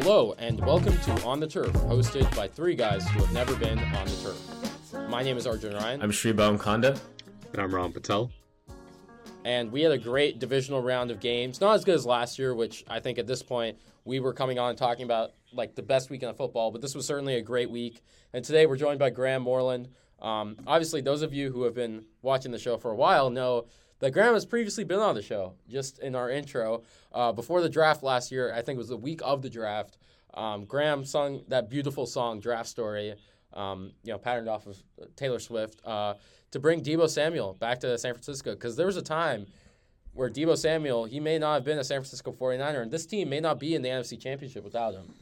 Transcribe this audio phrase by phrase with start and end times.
[0.00, 3.80] Hello, and welcome to On the Turf, hosted by three guys who have never been
[3.80, 5.10] on the turf.
[5.10, 6.00] My name is Arjun Ryan.
[6.00, 6.96] I'm Shribam Kanda.
[7.52, 8.30] And I'm Ram Patel.
[9.44, 11.60] And we had a great divisional round of games.
[11.60, 14.56] Not as good as last year, which I think at this point we were coming
[14.60, 17.68] on talking about like the best weekend of football, but this was certainly a great
[17.68, 18.00] week.
[18.32, 19.88] And today we're joined by Graeme Moreland.
[20.22, 23.66] Um, obviously, those of you who have been watching the show for a while know
[24.00, 26.82] that Graeme has previously been on the show, just in our intro.
[27.12, 29.98] Uh, before the draft last year, I think it was the week of the draft,
[30.34, 33.14] um, Graeme sung that beautiful song, Draft Story,
[33.54, 34.76] um, you know, patterned off of
[35.16, 36.14] Taylor Swift, uh,
[36.50, 38.52] to bring Deebo Samuel back to San Francisco.
[38.52, 39.46] Because there was a time
[40.12, 43.28] where Deebo Samuel, he may not have been a San Francisco 49er, and this team
[43.28, 45.12] may not be in the NFC Championship without him.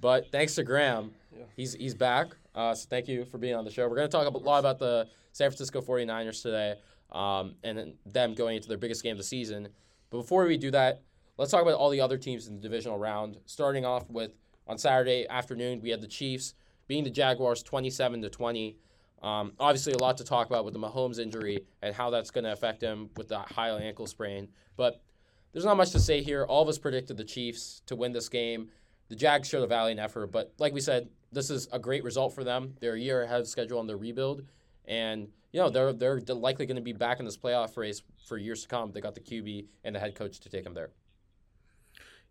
[0.00, 1.44] But thanks to Graeme, yeah.
[1.56, 2.28] he's, he's back.
[2.54, 3.88] Uh, so thank you for being on the show.
[3.88, 6.74] We're going to talk a lot about the San Francisco 49ers today
[7.14, 9.68] um, and them going into their biggest game of the season.
[10.10, 11.02] But before we do that,
[11.38, 13.38] let's talk about all the other teams in the divisional round.
[13.46, 14.32] Starting off with
[14.66, 16.54] on Saturday afternoon, we had the Chiefs
[16.86, 18.76] beating the Jaguars 27 to 20.
[19.22, 22.44] Um, obviously, a lot to talk about with the Mahomes injury and how that's going
[22.44, 24.48] to affect him with that high ankle sprain.
[24.76, 25.00] But
[25.52, 26.44] there's not much to say here.
[26.44, 28.68] All of us predicted the Chiefs to win this game.
[29.08, 32.34] The Jags showed a valiant effort, but like we said, this is a great result
[32.34, 32.74] for them.
[32.80, 34.44] They're a year ahead of schedule on their rebuild,
[34.86, 38.36] and you know they're they're likely going to be back in this playoff race for
[38.36, 38.92] years to come.
[38.92, 40.90] They got the QB and the head coach to take them there.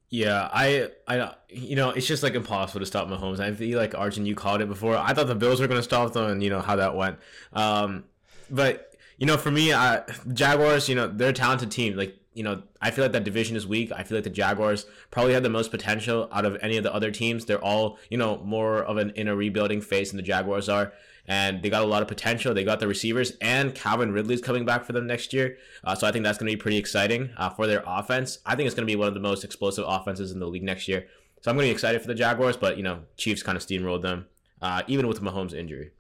[0.10, 3.40] Yeah, I, I, you know, it's just like impossible to stop Mahomes.
[3.40, 4.96] I feel like Arjun, you called it before.
[4.96, 7.18] I thought the Bills were going to stop them, and you know how that went.
[7.52, 8.04] Um,
[8.52, 11.96] but you know, for me, I, Jaguars, you know, they're a talented team.
[11.96, 13.92] Like you know, I feel like that division is weak.
[13.92, 16.94] I feel like the Jaguars probably have the most potential out of any of the
[16.94, 17.46] other teams.
[17.46, 20.94] They're all, you know, more of an in a rebuilding phase than the Jaguars are.
[21.26, 22.54] And they got a lot of potential.
[22.54, 25.58] They got the receivers, and Calvin Ridley's coming back for them next year.
[25.84, 28.40] Uh, so I think that's going to be pretty exciting uh, for their offense.
[28.46, 30.64] I think it's going to be one of the most explosive offenses in the league
[30.64, 31.08] next year.
[31.42, 33.66] So I'm going to be excited for the Jaguars, but, you know, Chiefs kind of
[33.66, 34.26] steamrolled them,
[34.62, 35.92] uh, even with Mahomes' injury.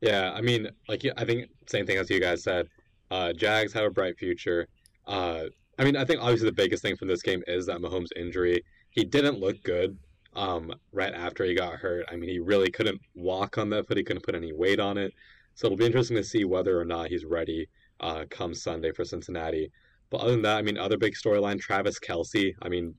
[0.00, 2.68] Yeah, I mean, like I think same thing as you guys said.
[3.12, 4.66] Uh, Jags have a bright future.
[5.06, 5.44] Uh,
[5.78, 8.64] I mean, I think obviously the biggest thing from this game is that Mahomes' injury.
[8.88, 9.98] He didn't look good
[10.34, 12.06] um, right after he got hurt.
[12.10, 13.98] I mean, he really couldn't walk on that foot.
[13.98, 15.12] He couldn't put any weight on it.
[15.54, 17.68] So it'll be interesting to see whether or not he's ready
[18.00, 19.70] uh, come Sunday for Cincinnati.
[20.08, 22.54] But other than that, I mean, other big storyline: Travis Kelce.
[22.62, 22.94] I mean,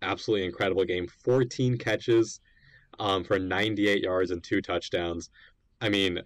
[0.00, 1.08] absolutely incredible game.
[1.24, 2.40] 14 catches
[2.98, 5.28] um, for 98 yards and two touchdowns.
[5.82, 6.20] I mean,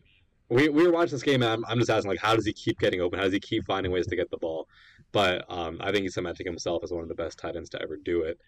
[0.52, 2.52] we, we were watching this game and I'm, I'm just asking like how does he
[2.52, 3.18] keep getting open?
[3.18, 4.68] How does he keep finding ways to get the ball?
[5.10, 7.82] But um, i think he's cementing himself as one of the best tight ends to
[7.82, 8.38] ever do it.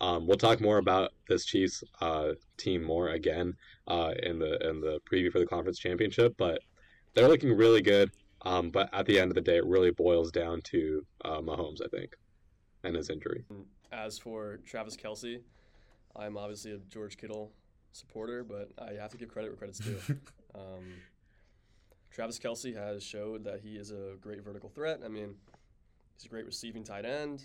[0.00, 3.54] Um, we'll talk more about this chiefs uh, team more again
[3.86, 6.60] uh, in the in the preview for the conference championship but
[7.14, 8.10] they're looking really good.
[8.44, 11.80] Um, but at the end of the day it really boils down to uh, mahomes
[11.84, 12.16] i think
[12.82, 13.44] and his injury.
[13.92, 15.40] As for travis Kelce,
[16.16, 17.52] i'm obviously a george kittle
[17.92, 19.98] supporter but i have to give credit where credit's due.
[20.54, 20.84] Um,
[22.12, 25.00] Travis Kelce has showed that he is a great vertical threat.
[25.04, 25.34] I mean,
[26.16, 27.44] he's a great receiving tight end.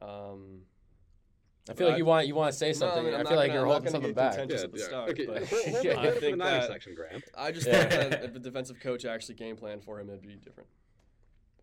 [0.00, 0.62] Um,
[1.70, 3.04] I feel like you want you want to say something.
[3.04, 4.36] No, I, mean, I feel like gonna, you're holding something back.
[4.36, 4.84] Yeah, at the yeah.
[4.84, 5.26] start, okay.
[5.26, 7.22] but yeah, I think that section, Graeme.
[7.36, 7.82] I just yeah.
[7.82, 10.68] thought that if a defensive coach actually game plan for him, it'd be different.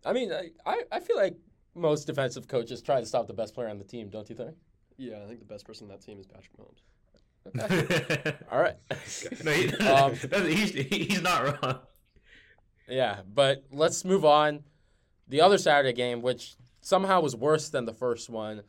[0.04, 0.32] I mean,
[0.64, 1.36] I, I feel like
[1.74, 4.56] most defensive coaches try to stop the best player on the team, don't you think?
[4.96, 6.80] Yeah, I think the best person on that team is Patrick Mahomes.
[7.46, 8.36] Okay.
[8.50, 8.76] All right.
[9.44, 10.14] no, he, um,
[10.46, 11.80] he's, he's not wrong.
[12.90, 14.64] Yeah, but let's move on.
[15.28, 18.62] The other Saturday game, which somehow was worse than the first one,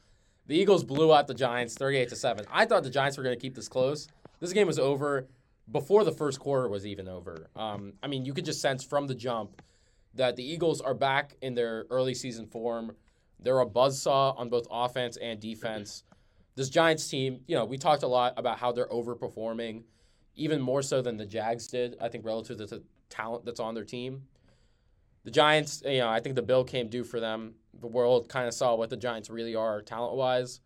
[0.46, 2.46] the Eagles blew out the Giants 38 to 7.
[2.52, 4.08] I thought the Giants were going to keep this close.
[4.40, 5.28] This game was over
[5.72, 7.48] before the first quarter was even over.
[7.56, 9.62] Um, I mean, you could just sense from the jump
[10.14, 12.96] that the Eagles are back in their early season form.
[13.40, 16.04] They're a buzzsaw on both offense and defense.
[16.56, 19.84] This Giants team, you know, we talked a lot about how they're overperforming,
[20.36, 23.86] even more so than the Jags did, I think, relative to talent that's on their
[23.86, 24.24] team.
[25.24, 27.54] The Giants, you know, I think the bill came due for them.
[27.80, 30.62] The world kind of saw what the Giants really are talent wise.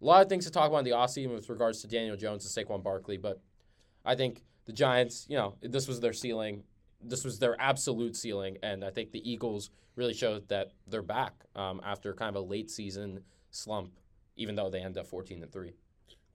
[0.00, 2.56] A lot of things to talk about in the offseason with regards to Daniel Jones
[2.56, 3.42] and Saquon Barkley, but
[4.04, 6.62] I think the Giants, you know, this was their ceiling.
[7.02, 11.34] This was their absolute ceiling, and I think the Eagles really showed that they're back
[11.54, 13.20] um, after kind of a late season
[13.50, 13.92] slump,
[14.36, 15.74] even though they end up 14 and three.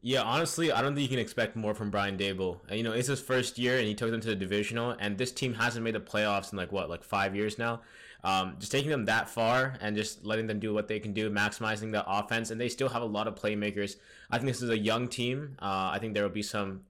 [0.07, 2.59] Yeah, honestly, I don't think you can expect more from Brian Daboll.
[2.71, 5.31] You know, it's his first year, and he took them to the divisional, and this
[5.31, 7.81] team hasn't made the playoffs in like what, like five years now.
[8.23, 11.31] Um, just taking them that far and just letting them do what they can do,
[11.31, 13.95] maximizing the offense, and they still have a lot of playmakers.
[14.29, 15.57] I think this is a young team.
[15.59, 16.81] Uh, I think there will be some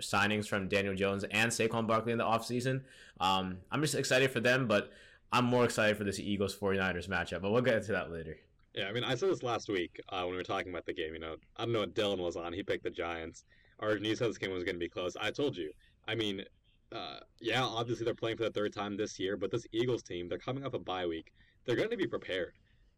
[0.00, 2.84] signings from Daniel Jones and Saquon Barkley in the offseason.
[3.20, 4.90] Um, I'm just excited for them, but
[5.30, 8.38] I'm more excited for this Eagles 49ers matchup, but we'll get into that later.
[8.74, 10.94] Yeah, I mean, I said this last week uh, when we were talking about the
[10.94, 11.12] game.
[11.12, 12.52] You know, I don't know what Dylan was on.
[12.52, 13.44] He picked the Giants.
[13.80, 15.16] Our you said this game was going to be close.
[15.20, 15.70] I told you.
[16.08, 16.42] I mean,
[16.90, 20.28] uh, yeah, obviously they're playing for the third time this year, but this Eagles team,
[20.28, 21.32] they're coming off a bye week.
[21.64, 22.54] They're going to be prepared,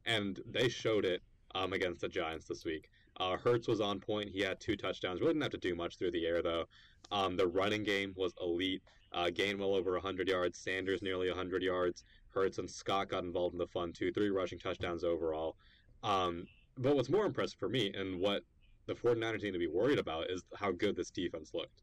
[0.06, 1.22] and they showed it
[1.54, 2.88] um, against the Giants this week.
[3.18, 4.30] Uh, Hurts was on point.
[4.30, 5.20] He had two touchdowns.
[5.20, 6.64] Really didn't have to do much through the air though.
[7.12, 8.82] Um, the running game was elite.
[9.12, 10.58] Uh, Gainwell over 100 yards.
[10.58, 12.02] Sanders nearly 100 yards.
[12.34, 14.12] Hurts and Scott got involved in the fun too.
[14.12, 15.56] Three rushing touchdowns overall.
[16.02, 16.46] Um,
[16.76, 18.42] but what's more impressive for me and what
[18.86, 21.82] the 49ers need to be worried about is how good this defense looked.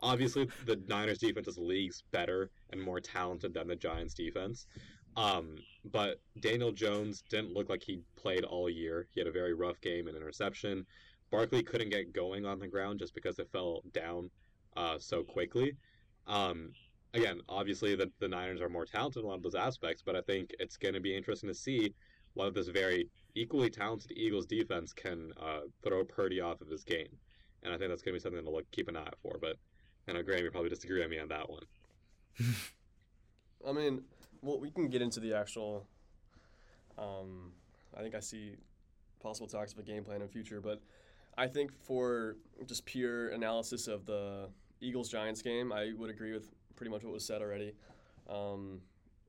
[0.00, 4.66] Obviously, the Niners defense is leagues better and more talented than the Giants defense.
[5.16, 9.06] Um, but Daniel Jones didn't look like he played all year.
[9.12, 10.86] He had a very rough game and interception.
[11.30, 14.30] Barkley couldn't get going on the ground just because it fell down
[14.76, 15.76] uh, so quickly.
[16.26, 16.72] Um,
[17.14, 20.16] again, obviously the, the Niners are more talented in a lot of those aspects, but
[20.16, 21.94] I think it's going to be interesting to see
[22.34, 27.18] whether this very equally talented Eagles defense can uh, throw Purdy off of his game.
[27.62, 29.36] And I think that's going to be something to look keep an eye out for.
[29.40, 29.56] But
[30.08, 31.62] I know Graeme, you probably disagree with me on that one.
[33.68, 34.02] I mean,
[34.42, 35.86] well, we can get into the actual.
[36.98, 37.52] Um,
[37.96, 38.56] I think I see
[39.22, 40.80] possible talks of a game plan in future, but
[41.38, 42.36] I think for
[42.66, 44.48] just pure analysis of the
[44.80, 47.72] Eagles Giants game, I would agree with pretty much what was said already.
[48.28, 48.80] Um,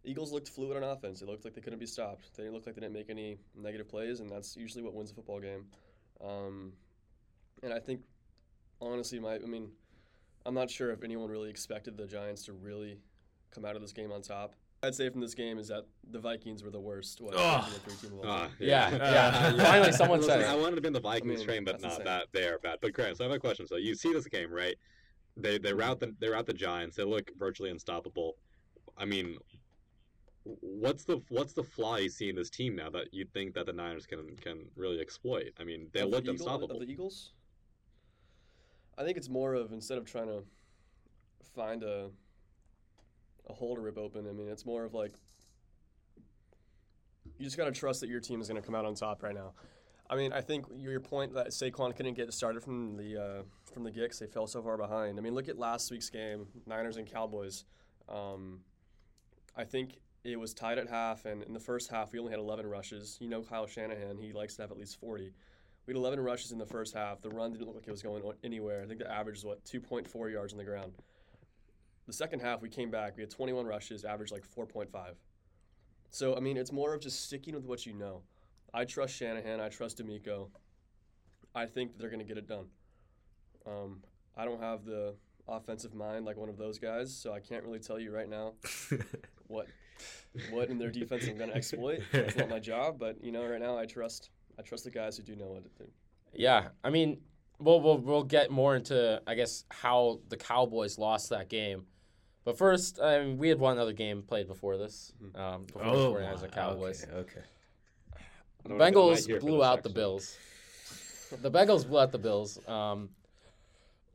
[0.03, 1.21] Eagles looked fluid on offense.
[1.21, 2.35] It looked like they couldn't be stopped.
[2.35, 5.13] They looked like they didn't make any negative plays, and that's usually what wins a
[5.13, 5.65] football game.
[6.21, 6.73] Um,
[7.61, 8.01] and I think,
[8.81, 9.69] honestly, my I mean,
[10.45, 12.99] I'm not sure if anyone really expected the Giants to really
[13.51, 14.55] come out of this game on top.
[14.83, 17.21] I'd say from this game is that the Vikings were the worst.
[17.21, 17.71] What, Ugh.
[17.85, 18.49] three team all Ah.
[18.59, 18.97] Yeah, yeah.
[19.55, 19.63] yeah.
[19.63, 21.91] Finally, someone said I wanted to be in the Vikings I mean, train, but not
[21.91, 22.05] insane.
[22.05, 22.79] that they are bad.
[22.81, 23.65] But Graeme, so I have a question.
[23.65, 24.75] So you see this game, right?
[25.35, 26.95] They they route the they route the Giants.
[26.95, 28.35] They look virtually unstoppable.
[28.97, 29.37] I mean,
[30.43, 33.65] what's the what's the flaw you see in this team now that you think that
[33.65, 35.51] the Niners can can really exploit?
[35.59, 36.81] I mean, they Of the Eagle- unstoppable.
[36.81, 37.33] Of the Eagles?
[38.97, 40.43] I think it's more of instead of trying to
[41.55, 42.11] find a
[43.49, 44.27] a hole to rip open.
[44.27, 45.13] I mean, it's more of like
[47.37, 49.23] you just got to trust that your team is going to come out on top
[49.23, 49.53] right now.
[50.09, 53.83] I mean, I think your point that Saquon couldn't get started from the uh, from
[53.83, 55.17] the get 'cause they fell so far behind.
[55.17, 57.65] I mean, look at last week's game, Niners and Cowboys.
[58.09, 58.63] Um,
[59.55, 62.39] I think it was tied at half, and in the first half, we only had
[62.39, 63.17] 11 rushes.
[63.19, 65.33] You know, Kyle Shanahan, he likes to have at least 40.
[65.85, 67.21] We had 11 rushes in the first half.
[67.21, 68.83] The run didn't look like it was going anywhere.
[68.83, 70.93] I think the average was what 2.4 yards on the ground.
[72.07, 73.15] The second half, we came back.
[73.17, 75.15] We had 21 rushes, average like 4.5.
[76.09, 78.21] So I mean, it's more of just sticking with what you know.
[78.73, 79.59] I trust Shanahan.
[79.59, 80.49] I trust DeMeco.
[81.55, 82.65] I think that they're going to get it done.
[83.65, 84.01] Um,
[84.35, 85.15] I don't have the
[85.47, 88.53] offensive mind like one of those guys, so I can't really tell you right now
[89.47, 89.67] what
[90.49, 92.01] what in their defense I'm going to exploit.
[92.11, 95.17] That's not my job, but you know, right now I trust I trust the guys
[95.17, 95.89] who do know what to do.
[96.33, 97.21] Yeah, I mean,
[97.59, 101.85] we'll we'll we'll get more into I guess how the Cowboys lost that game,
[102.43, 105.13] but first, I mean, we had one other game played before this.
[105.21, 105.39] Mhm.
[105.39, 107.03] Um, before oh, the 49ers and Cowboys.
[107.03, 107.13] Okay.
[107.13, 107.41] okay.
[108.65, 109.89] I don't know if I'm not Bengals blew out the.
[109.89, 110.37] Bills.
[111.41, 112.59] The Bengals blew out the Bills.
[112.67, 113.09] Um,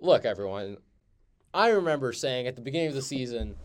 [0.00, 0.76] look, everyone,
[1.52, 3.56] I remember saying at the beginning of the season,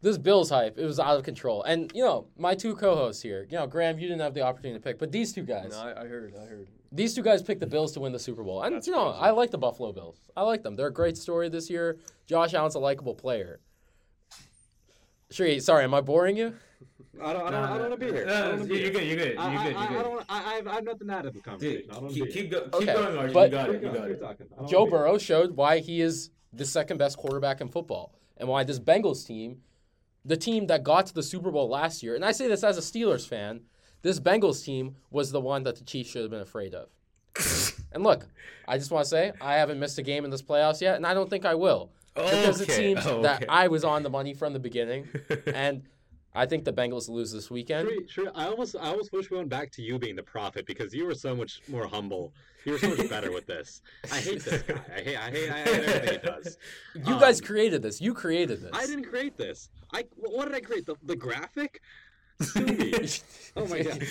[0.00, 1.62] this Bills hype, it was out of control.
[1.62, 4.42] And, you know, my two co hosts here, you know, Graeme, you didn't have the
[4.42, 6.68] opportunity to pick, but these two guys, No, I, I heard, I heard.
[6.90, 8.62] these two guys picked the Bills to win the Super Bowl.
[8.62, 9.24] And, That's you know, crazy.
[9.24, 10.18] I like the Buffalo Bills.
[10.36, 10.76] I like them.
[10.76, 11.98] They're a great story this year.
[12.26, 13.60] Josh Allen's a likable player.
[15.32, 16.54] Sure, sorry, am I boring you?
[17.22, 18.26] I don't, I don't, I don't want to be here.
[18.28, 18.90] I No, be you're here.
[18.92, 19.02] good.
[19.06, 19.32] You're good.
[19.34, 19.76] You're I, I, good.
[19.76, 20.02] I, I You're don't.
[20.02, 20.10] good.
[20.12, 21.90] wanna- I, I have, I have nothing out of the conversation.
[21.90, 23.32] I don't Dude, keep, keep, go, keep Okay, going, Arjun.
[23.34, 23.82] but- You got it.
[23.82, 24.20] You got it.
[24.20, 24.46] talking.
[24.52, 24.98] I don't Joe wanna here.
[24.98, 29.26] Burrow showed why he is the second best quarterback in football and why this Bengals
[29.26, 29.58] team,
[30.24, 32.76] the team that got to the Super Bowl last year, and I say this as
[32.78, 33.60] a Steelers fan,
[34.02, 36.88] this Bengals team was the one that the Chiefs should have been afraid of.
[37.92, 38.26] and look,
[38.66, 41.06] I just want to say I haven't missed a game in this playoffs yet, and
[41.06, 41.90] I don't think I will.
[42.14, 43.44] Because it Okay, seems oh, that.
[43.48, 45.08] I was on the money from the beginning,
[45.54, 45.82] and
[46.34, 47.88] I think the Bengals lose this weekend.
[47.88, 48.30] True, true.
[48.34, 51.04] I almost, I almost wish we went back to you being the prophet because you
[51.06, 52.32] were so much more humble.
[52.64, 53.82] You were so much better with this.
[54.12, 54.80] I hate this guy.
[54.96, 56.58] I hate, I hate, I hate everything he does.
[56.94, 58.00] You guys Um, created this.
[58.00, 58.70] You created this.
[58.72, 59.68] I didn't create this.
[59.92, 60.86] I, what did I create?
[60.86, 61.80] The, the graphic?
[63.56, 64.02] Oh my god.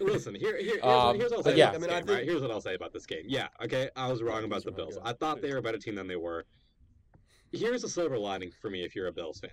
[0.00, 1.70] Listen, here, here, here's, Um, here's what I'll say yeah.
[1.70, 2.16] about this I mean, I game, right?
[2.18, 3.24] think- Here's what I'll say about this game.
[3.26, 4.94] Yeah, okay, I was wrong about the wrong, Bills.
[4.96, 5.08] yeah.
[5.10, 6.44] I thought they were a better team than they were.
[7.52, 9.50] Here's a silver lining for me if you're a Bills fan.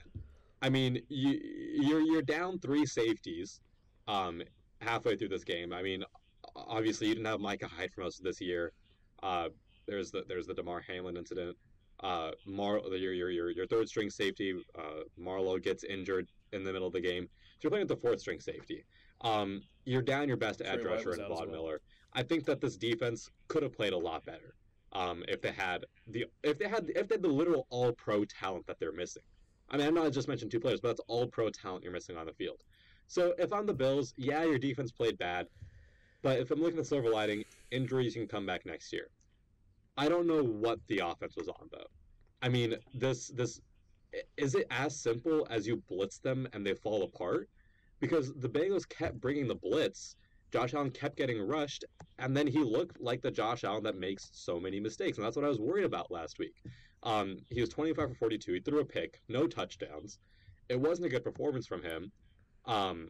[0.62, 1.40] I mean, you,
[1.82, 3.60] you're you're down three safeties,
[4.08, 4.42] um,
[4.80, 5.74] halfway through this game.
[5.74, 6.04] I mean,
[6.56, 8.72] obviously you didn't have Micah Hyde for most of this year.
[9.22, 9.50] Uh,
[9.88, 11.58] there's the there's the Damar Hamlin incident.
[12.00, 16.72] Uh, Mar your your your your third string safety, uh, Marlowe gets injured in the
[16.72, 17.26] middle of the game.
[17.26, 18.84] So you're playing with the fourth string safety.
[19.22, 21.46] Um, you're down your best edge rusher in Von well.
[21.48, 21.82] Miller.
[22.14, 24.56] I think that this defense could have played a lot better
[24.94, 28.26] um, if they had the if they had if they had the literal all pro
[28.26, 29.24] talent that they're missing.
[29.70, 32.18] I mean, I'm not just mentioned two players, but that's all pro talent you're missing
[32.18, 32.64] on the field.
[33.08, 35.48] So if I'm the Bills, yeah, your defense played bad,
[36.22, 39.08] but if I'm looking at silver lining, injuries can come back next year.
[39.98, 41.88] I don't know what the offense was on though.
[42.42, 43.62] I mean, this this
[44.38, 47.50] is it as simple as you blitz them and they fall apart?
[48.00, 50.18] Because the Bengals kept bringing the blitz,
[50.54, 51.84] Josh Allen kept getting rushed,
[52.20, 55.36] and then he looked like the Josh Allen that makes so many mistakes, and that's
[55.36, 56.54] what I was worried about last week.
[57.02, 58.54] Um, he was 25 for 42.
[58.54, 60.20] He threw a pick, no touchdowns.
[60.70, 62.12] It wasn't a good performance from him.
[62.66, 63.10] Um,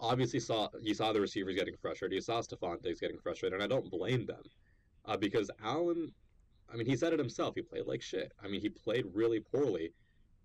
[0.00, 2.14] obviously saw you saw the receivers getting frustrated.
[2.14, 4.42] You saw Stefon Diggs getting frustrated, and I don't blame them
[5.04, 6.10] uh, because Allen.
[6.72, 7.54] I mean, he said it himself.
[7.54, 8.32] He played like shit.
[8.42, 9.92] I mean, he played really poorly,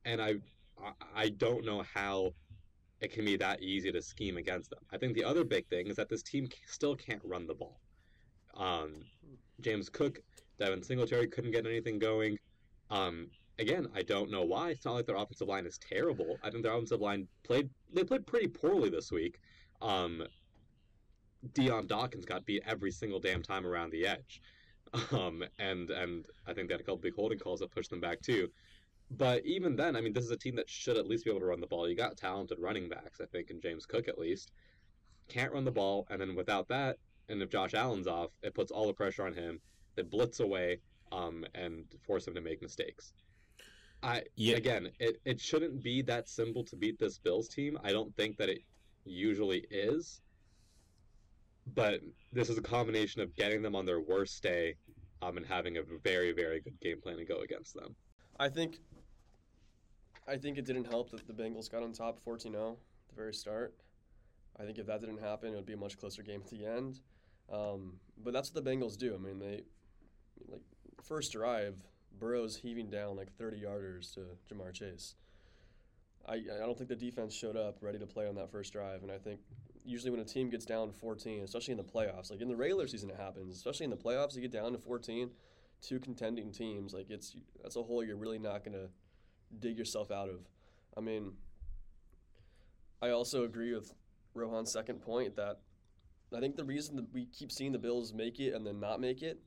[0.04, 0.36] and I,
[0.78, 2.34] I, I don't know how
[3.02, 4.80] it can be that easy to scheme against them.
[4.92, 7.80] I think the other big thing is that this team still can't run the ball.
[8.56, 8.94] Um,
[9.60, 10.22] James Cook,
[10.60, 12.38] Devin Singletary couldn't get anything going.
[12.92, 13.28] Um,
[13.58, 14.70] again, I don't know why.
[14.70, 16.38] It's not like their offensive line is terrible.
[16.44, 19.40] I think their offensive line played they played pretty poorly this week.
[19.82, 20.24] Um,
[21.54, 24.42] Dion Dawkins got beat every single damn time around the edge.
[25.14, 28.02] Um, and and I think they had a couple big holding calls that pushed them
[28.02, 28.50] back too.
[29.18, 31.42] But even then, I mean, this is a team that should at least be able
[31.42, 31.88] to run the ball.
[31.88, 34.52] You got talented running backs, I think, in James Cook at least.
[35.28, 38.72] Can't run the ball, and then without that, and if Josh Allen's off, it puts
[38.72, 39.60] all the pressure on him.
[39.96, 40.80] They blitz away,
[41.12, 43.14] um, and force him to make mistakes.
[44.02, 44.56] I Yeah.
[44.56, 47.78] again, it, it shouldn't be that simple to beat this Bills team.
[47.84, 48.64] I don't think that it
[49.04, 50.22] usually is.
[51.76, 52.02] But
[52.32, 54.76] this is a combination of getting them on their worst day,
[55.22, 57.96] um, and having a very, very good game plan to go against them.
[58.40, 58.80] I think
[60.28, 62.78] I think it didn't help that the Bengals got on top 14-0 at
[63.10, 63.74] the very start.
[64.60, 66.66] I think if that didn't happen, it would be a much closer game at the
[66.66, 67.00] end.
[67.52, 69.16] Um, but that's what the Bengals do.
[69.16, 69.64] I mean, they
[70.48, 70.62] like
[71.04, 71.76] first drive,
[72.20, 75.16] Burrow's heaving down like 30 yarders to Ja'Marr Chase.
[76.28, 79.02] I I don't think the defense showed up ready to play on that first drive,
[79.02, 79.40] and I think
[79.84, 82.88] usually when a team gets down 14, especially in the playoffs, like in the regular
[82.88, 85.32] season it happens, especially in the playoffs, you get down to 14,
[85.82, 88.88] two contending teams, like it's that's a hole you're really not gonna
[89.60, 90.48] dig yourself out of.
[90.98, 91.34] I mean,
[93.02, 93.94] I also agree with
[94.34, 95.60] Rohan's second point that
[96.36, 99.02] I think the reason that we keep seeing the Bills make it and then not
[99.02, 99.40] make it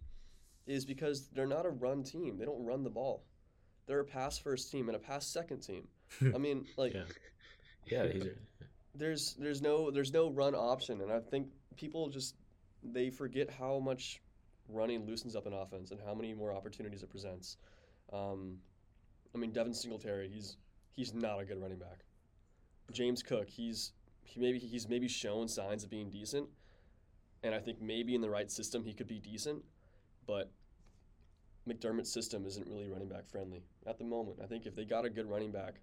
[0.66, 2.38] is because they're not a run team.
[2.38, 3.24] They don't run the ball.
[3.86, 5.88] They're a pass first team and a pass second team.
[6.34, 7.04] I mean, like Yeah.
[7.86, 8.38] Yeah, these are,
[8.94, 12.36] there's there's no there's no run option, and I think people just
[12.82, 14.22] they forget how much
[14.68, 17.58] running loosens up an offense and how many more opportunities it presents.
[18.12, 18.58] Um,
[19.34, 20.56] I mean, Devin Singletary, he's
[20.92, 22.04] he's not a good running back.
[22.92, 26.48] James Cook, he's he maybe he's maybe shown signs of being decent,
[27.42, 29.62] and I think maybe in the right system he could be decent,
[30.26, 30.50] but
[31.68, 34.38] McDermott's system isn't really running back friendly at the moment.
[34.42, 35.80] I think if they got a good running back,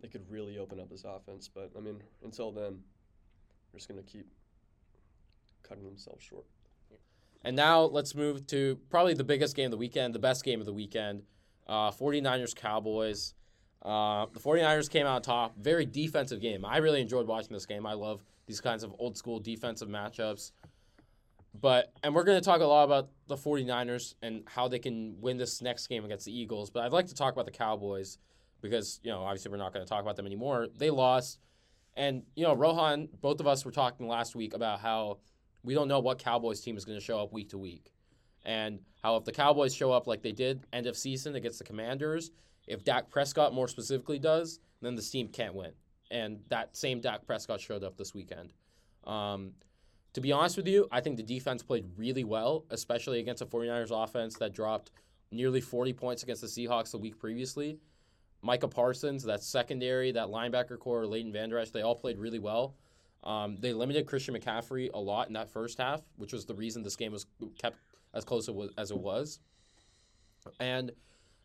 [0.00, 1.48] they could really open up this offense.
[1.52, 2.78] But I mean, until then,
[3.72, 4.26] they're just gonna keep
[5.62, 6.46] cutting themselves short.
[7.42, 10.60] And now let's move to probably the biggest game of the weekend, the best game
[10.60, 11.22] of the weekend.
[11.70, 13.32] Uh, 49ers Cowboys.
[13.80, 15.56] Uh, the 49ers came out top.
[15.56, 16.64] Very defensive game.
[16.64, 17.86] I really enjoyed watching this game.
[17.86, 20.50] I love these kinds of old school defensive matchups.
[21.58, 25.16] But and we're going to talk a lot about the 49ers and how they can
[25.20, 28.18] win this next game against the Eagles, but I'd like to talk about the Cowboys
[28.60, 30.68] because, you know, obviously we're not going to talk about them anymore.
[30.76, 31.38] They lost.
[31.96, 35.18] And, you know, Rohan, both of us were talking last week about how
[35.62, 37.92] we don't know what Cowboys team is going to show up week to week.
[38.44, 41.64] And how if the Cowboys show up like they did end of season against the
[41.64, 42.30] Commanders,
[42.66, 45.72] if Dak Prescott more specifically does, then this team can't win.
[46.10, 48.52] And that same Dak Prescott showed up this weekend.
[49.04, 49.52] Um,
[50.14, 53.46] to be honest with you, I think the defense played really well, especially against the
[53.46, 54.90] 49ers offense that dropped
[55.30, 57.78] nearly 40 points against the Seahawks the week previously.
[58.42, 62.74] Micah Parsons, that secondary, that linebacker core, Leighton Vander Esch, they all played really well.
[63.22, 66.82] Um, they limited Christian McCaffrey a lot in that first half, which was the reason
[66.82, 67.26] this game was
[67.58, 67.76] kept
[68.14, 68.48] as close
[68.78, 69.40] as it was-.
[70.58, 70.90] And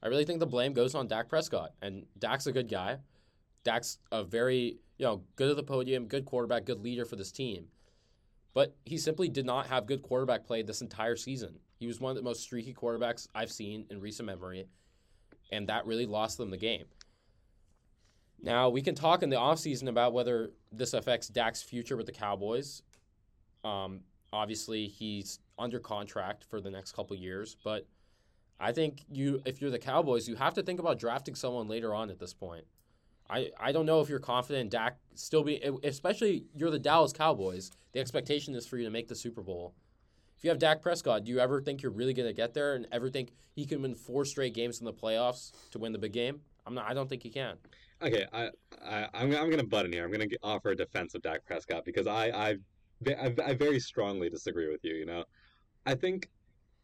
[0.01, 1.73] I really think the blame goes on Dak Prescott.
[1.81, 2.99] And Dak's a good guy.
[3.63, 7.31] Dak's a very, you know, good at the podium, good quarterback, good leader for this
[7.31, 7.65] team.
[8.53, 11.59] But he simply did not have good quarterback play this entire season.
[11.77, 14.67] He was one of the most streaky quarterbacks I've seen in recent memory.
[15.51, 16.85] And that really lost them the game.
[18.41, 22.11] Now, we can talk in the offseason about whether this affects Dak's future with the
[22.11, 22.83] Cowboys.
[23.63, 24.01] Um,
[24.31, 27.87] obviously, he's under contract for the next couple years, but
[28.59, 31.93] I think you, if you're the Cowboys, you have to think about drafting someone later
[31.93, 32.65] on at this point.
[33.29, 37.71] I, I don't know if you're confident Dak still be especially you're the Dallas Cowboys.
[37.93, 39.73] The expectation is for you to make the Super Bowl.
[40.37, 42.75] If you have Dak Prescott, do you ever think you're really going to get there
[42.75, 45.97] and ever think he can win four straight games in the playoffs to win the
[45.97, 46.41] big game?
[46.67, 46.85] I'm not.
[46.87, 47.55] I don't think he can.
[48.01, 48.49] Okay, I,
[48.85, 50.05] I I'm I'm gonna butt in here.
[50.05, 52.55] I'm gonna offer a defense of Dak Prescott because I I,
[53.07, 54.95] I I very strongly disagree with you.
[54.95, 55.23] You know,
[55.85, 56.29] I think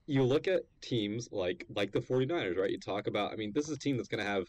[0.08, 2.70] you look at teams like like the 49ers, right?
[2.70, 3.34] You talk about.
[3.34, 4.46] I mean, this is a team that's gonna have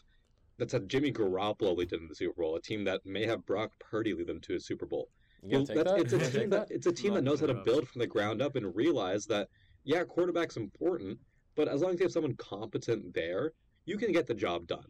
[0.57, 3.45] that's had Jimmy Garoppolo lead them to the Super Bowl, a team that may have
[3.45, 5.09] Brock Purdy lead them to a Super Bowl.
[5.41, 5.99] You Well, that?
[5.99, 8.41] It's a team that it's a team that knows how to build from the ground
[8.41, 9.49] up and realize that
[9.83, 11.19] yeah, quarterback's important,
[11.55, 13.51] but as long as you have someone competent there,
[13.85, 14.85] you can get the job done.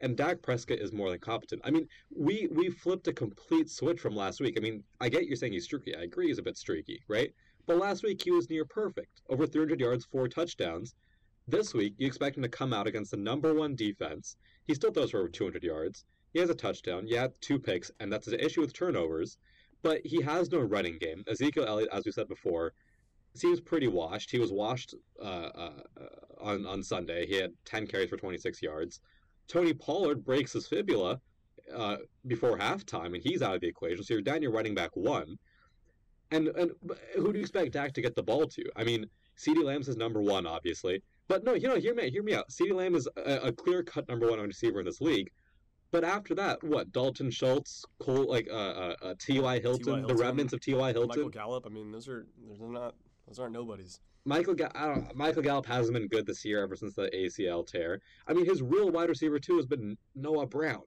[0.00, 1.62] And Dak Prescott is more than competent.
[1.64, 4.56] I mean, we we flipped a complete switch from last week.
[4.56, 5.96] I mean, I get you're saying he's streaky.
[5.96, 7.32] I agree he's a bit streaky, right?
[7.66, 10.94] But last week he was near perfect, over 300 yards, four touchdowns.
[11.46, 14.36] This week you expect him to come out against the number one defense.
[14.66, 16.04] He still throws for over 200 yards.
[16.32, 17.06] He has a touchdown.
[17.06, 19.38] Yeah, two picks, and that's an issue with turnovers.
[19.82, 21.24] But he has no running game.
[21.26, 22.72] Ezekiel Elliott, as we said before,
[23.34, 24.30] seems pretty washed.
[24.30, 25.82] He was washed uh, uh,
[26.40, 27.26] on on Sunday.
[27.26, 29.00] He had 10 carries for 26 yards.
[29.48, 31.20] Tony Pollard breaks his fibula
[31.74, 34.02] uh, before halftime, and he's out of the equation.
[34.04, 35.36] So you're down your running back one.
[36.30, 36.72] And and
[37.16, 38.64] who do you expect Dak to get the ball to?
[38.76, 39.06] I mean,
[39.38, 41.02] CeeDee Lamb's his number one, obviously.
[41.26, 42.48] But no, you know, hear me, hear me out.
[42.50, 45.30] CeeDee Lamb is a, a clear cut number one receiver in this league.
[45.90, 46.92] But after that, what?
[46.92, 49.58] Dalton Schultz, Cole, like uh, uh, uh, T.Y.
[49.60, 50.92] Hilton, the remnants of T.Y.
[50.92, 51.08] Hilton.
[51.08, 51.64] Michael Gallup.
[51.66, 52.26] I mean, those are
[52.58, 52.94] they're not
[53.28, 54.00] those aren't nobodies.
[54.24, 57.66] Michael Ga- I don't, Michael Gallup hasn't been good this year ever since the ACL
[57.66, 58.00] tear.
[58.26, 60.82] I mean, his real wide receiver too has been Noah Brown.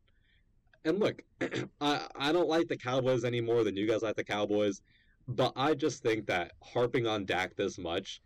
[0.83, 1.21] And look,
[1.81, 4.81] I I don't like the Cowboys any more than you guys like the Cowboys,
[5.27, 8.21] but I just think that harping on Dak this much,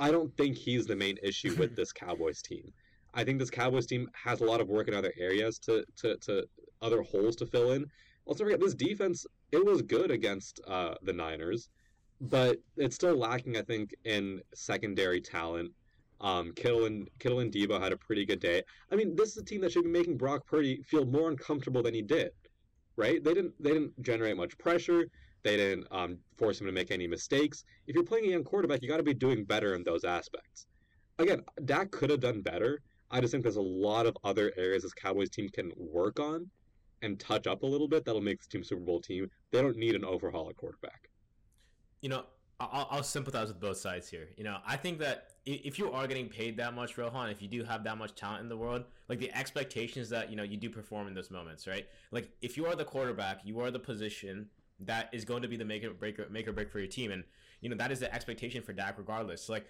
[0.00, 2.72] I don't think he's the main issue with this Cowboys team.
[3.14, 6.16] I think this Cowboys team has a lot of work in other areas to to,
[6.18, 6.44] to
[6.82, 7.86] other holes to fill in.
[8.26, 9.24] Let's not forget this defense.
[9.52, 11.68] It was good against uh, the Niners
[12.20, 15.72] but it's still lacking, I think, in secondary talent.
[16.20, 18.62] Um, Kittle and Kittle and Deebo had a pretty good day.
[18.92, 21.82] I mean, this is a team that should be making Brock Purdy feel more uncomfortable
[21.82, 22.32] than he did,
[22.96, 23.24] right?
[23.24, 25.06] They didn't they didn't generate much pressure.
[25.42, 27.64] They didn't um, force him to make any mistakes.
[27.86, 30.66] If you're playing a young quarterback, you got to be doing better in those aspects.
[31.18, 32.82] Again, Dak could have done better.
[33.10, 36.50] I just think there's a lot of other areas this Cowboys team can work on
[37.02, 39.30] and touch up a little bit that'll make this team Super Bowl team.
[39.50, 41.09] They don't need an overhaul at quarterback.
[42.00, 42.24] You know,
[42.58, 44.28] I'll, I'll sympathize with both sides here.
[44.36, 47.48] You know, I think that if you are getting paid that much, Rohan, if you
[47.48, 50.56] do have that much talent in the world, like the expectations that you know you
[50.58, 51.86] do perform in those moments, right?
[52.10, 54.48] Like if you are the quarterback, you are the position
[54.80, 56.88] that is going to be the make or break or, make or break for your
[56.88, 57.24] team, and
[57.62, 59.42] you know that is the expectation for Dak, regardless.
[59.44, 59.66] So, like,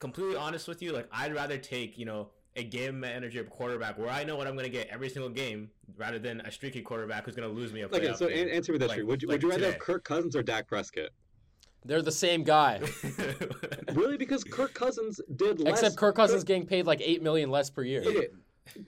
[0.00, 4.10] completely honest with you, like I'd rather take you know a game manager quarterback where
[4.10, 7.24] I know what I'm going to get every single game, rather than a streaky quarterback
[7.24, 8.48] who's going to lose me a Okay, playoff so game.
[8.48, 9.78] an- answer me this: Like- would you like would you rather have.
[9.78, 11.10] Kirk Cousins or Dak Prescott?
[11.84, 12.80] They're the same guy,
[13.92, 15.74] Really, because Kirk Cousins did less.
[15.80, 18.02] except Kirk Cousins is getting paid like eight million less per year.
[18.06, 18.28] Okay,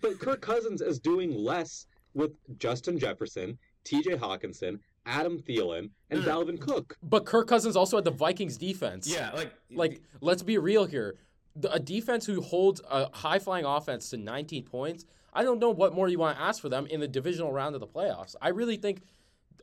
[0.00, 4.12] but Kirk Cousins is doing less with Justin Jefferson, T.J.
[4.16, 6.96] Hockenson, Adam Thielen, and No, Dalvin Cook.
[7.02, 9.06] But Kirk Cousins also had the Vikings defense.
[9.06, 11.16] yeah, like Like, let's be real here.
[11.54, 15.04] The, a defense who holds a high flying offense to 19 points,
[15.34, 17.74] I don't know what more you want to ask for them in the divisional round
[17.74, 18.34] of the playoffs.
[18.40, 19.02] I really think,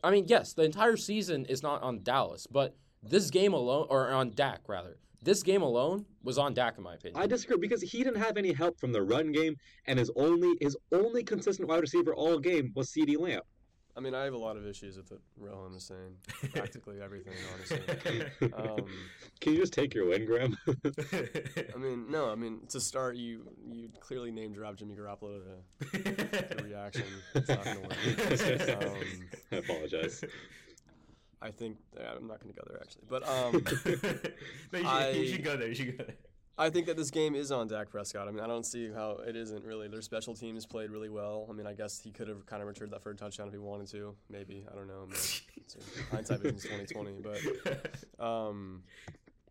[0.03, 4.09] I mean, yes, the entire season is not on Dallas, but this game alone, or
[4.09, 7.21] on Dak rather, this game alone was on Dak in my opinion.
[7.21, 9.55] I disagree because he didn't have any help from the run game,
[9.87, 13.41] and his only his only consistent wide receiver all game was CeeDee Lamb.
[13.95, 16.15] I mean, I have a lot of issues with what Rohan is saying.
[16.53, 17.81] Practically everything, honestly.
[18.53, 18.87] Um,
[19.39, 20.57] Can you just take your win, Graeme?
[20.67, 22.31] I mean, no.
[22.31, 25.41] I mean, to start, you you clearly name drop Jimmy Garoppolo
[25.91, 27.03] to the reaction.
[27.35, 28.83] It's not gonna work.
[28.83, 30.23] Um, I apologize.
[31.43, 33.51] I think I'm not gonna go there actually, but um,
[34.71, 35.67] no, you, should, I- you should go there.
[35.67, 36.15] You should go there.
[36.55, 38.27] I think that this game is on Dak Prescott.
[38.27, 39.87] I mean, I don't see how it isn't really.
[39.87, 41.47] Their special teams played really well.
[41.49, 43.53] I mean, I guess he could have kind of returned that for a touchdown if
[43.53, 44.15] he wanted to.
[44.29, 45.07] Maybe I don't know.
[46.11, 48.83] Hindsight vision is 2020, but um,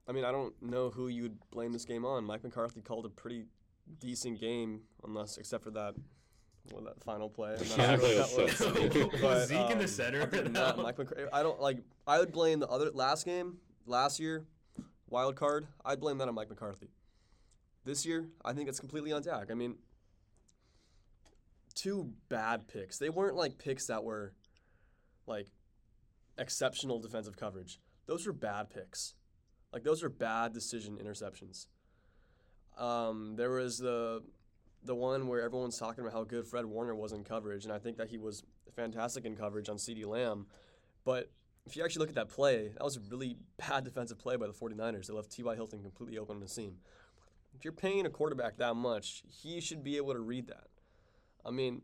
[0.09, 2.25] I mean, I don't know who you would blame this game on.
[2.25, 3.47] Mike McCarthy called a pretty
[3.99, 5.95] decent game, unless except for that.
[6.71, 7.57] Well, that final play.
[7.59, 8.77] I'm not Yeah, sure it what was that so was.
[8.93, 9.21] stupid.
[9.21, 10.23] But, Zeke in the um, center?
[10.23, 11.25] other than that, Mike McCarthy.
[11.33, 11.79] I don't like.
[12.07, 14.45] I would blame the other last game, last year,
[15.09, 15.67] wild card.
[15.85, 16.89] I'd blame that on Mike McCarthy.
[17.85, 19.51] This year, I think it's completely on Dak.
[19.51, 19.75] I mean,
[21.75, 22.99] two bad picks.
[22.99, 24.35] They weren't like picks that were
[25.27, 25.49] like
[26.39, 27.81] exceptional defensive coverage.
[28.07, 29.15] Those were bad picks.
[29.73, 31.67] Like those are bad decision interceptions.
[32.79, 34.23] Um, there was the
[34.85, 37.79] the one where everyone's talking about how good Fred Warner was in coverage, and I
[37.79, 38.43] think that he was
[38.75, 40.47] fantastic in coverage on CeeDee Lamb.
[41.05, 41.31] But
[41.67, 44.47] if you actually look at that play, that was a really bad defensive play by
[44.47, 45.07] the 49ers.
[45.07, 45.55] They left T.Y.
[45.55, 46.77] Hilton completely open on the seam.
[47.55, 50.69] If you're paying a quarterback that much, he should be able to read that.
[51.45, 51.83] I mean,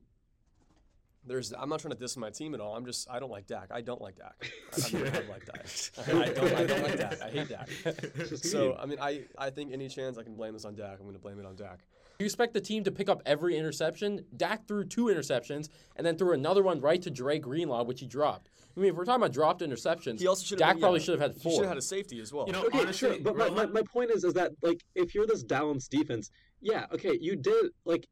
[1.26, 1.52] there's.
[1.52, 2.74] I'm not trying to diss my team at all.
[2.74, 3.08] I'm just.
[3.10, 3.68] I don't like Dak.
[3.70, 4.34] I don't like Dak.
[4.40, 5.66] I, I have liked Dak.
[5.98, 6.54] I don't.
[6.54, 7.22] I don't like Dak.
[7.22, 7.68] I hate Dak.
[8.38, 9.24] So I mean, I.
[9.36, 11.44] I think any chance I can blame this on Dak, I'm going to blame it
[11.44, 11.80] on Dak.
[12.20, 14.24] You expect the team to pick up every interception?
[14.36, 18.06] Dak threw two interceptions and then threw another one right to Dre Greenlaw, which he
[18.06, 18.50] dropped.
[18.76, 20.58] I mean, if we're talking about dropped interceptions, He also should.
[20.58, 21.52] Dak been, probably yeah, should have had He four.
[21.52, 22.46] should have had a safety as well.
[22.48, 25.14] You know, Okay, honestly, sure, but my, my, my point is is that like if
[25.14, 28.08] you're this Dallas defense, yeah, okay, you did like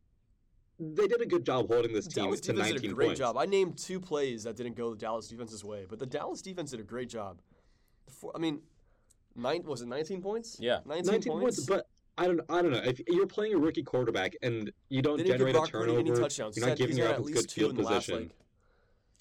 [0.78, 3.06] they did a good job holding this team Dallas to defense 19 did a great
[3.06, 3.18] points.
[3.18, 3.36] job.
[3.36, 6.70] I named two plays that didn't go the Dallas defense's way, but the Dallas defense
[6.70, 7.40] did a great job.
[8.04, 8.60] The four- I mean,
[9.34, 10.58] nine was it 19 points?
[10.60, 10.78] Yeah.
[10.86, 11.88] 19, 19 points, but
[12.18, 15.24] I don't I don't know if you're playing a rookie quarterback and you don't they
[15.24, 16.56] didn't generate a Brock any turnover, touchdowns.
[16.56, 18.14] you're not He's giving he's your had at offense good field in the last, position.
[18.22, 18.30] like-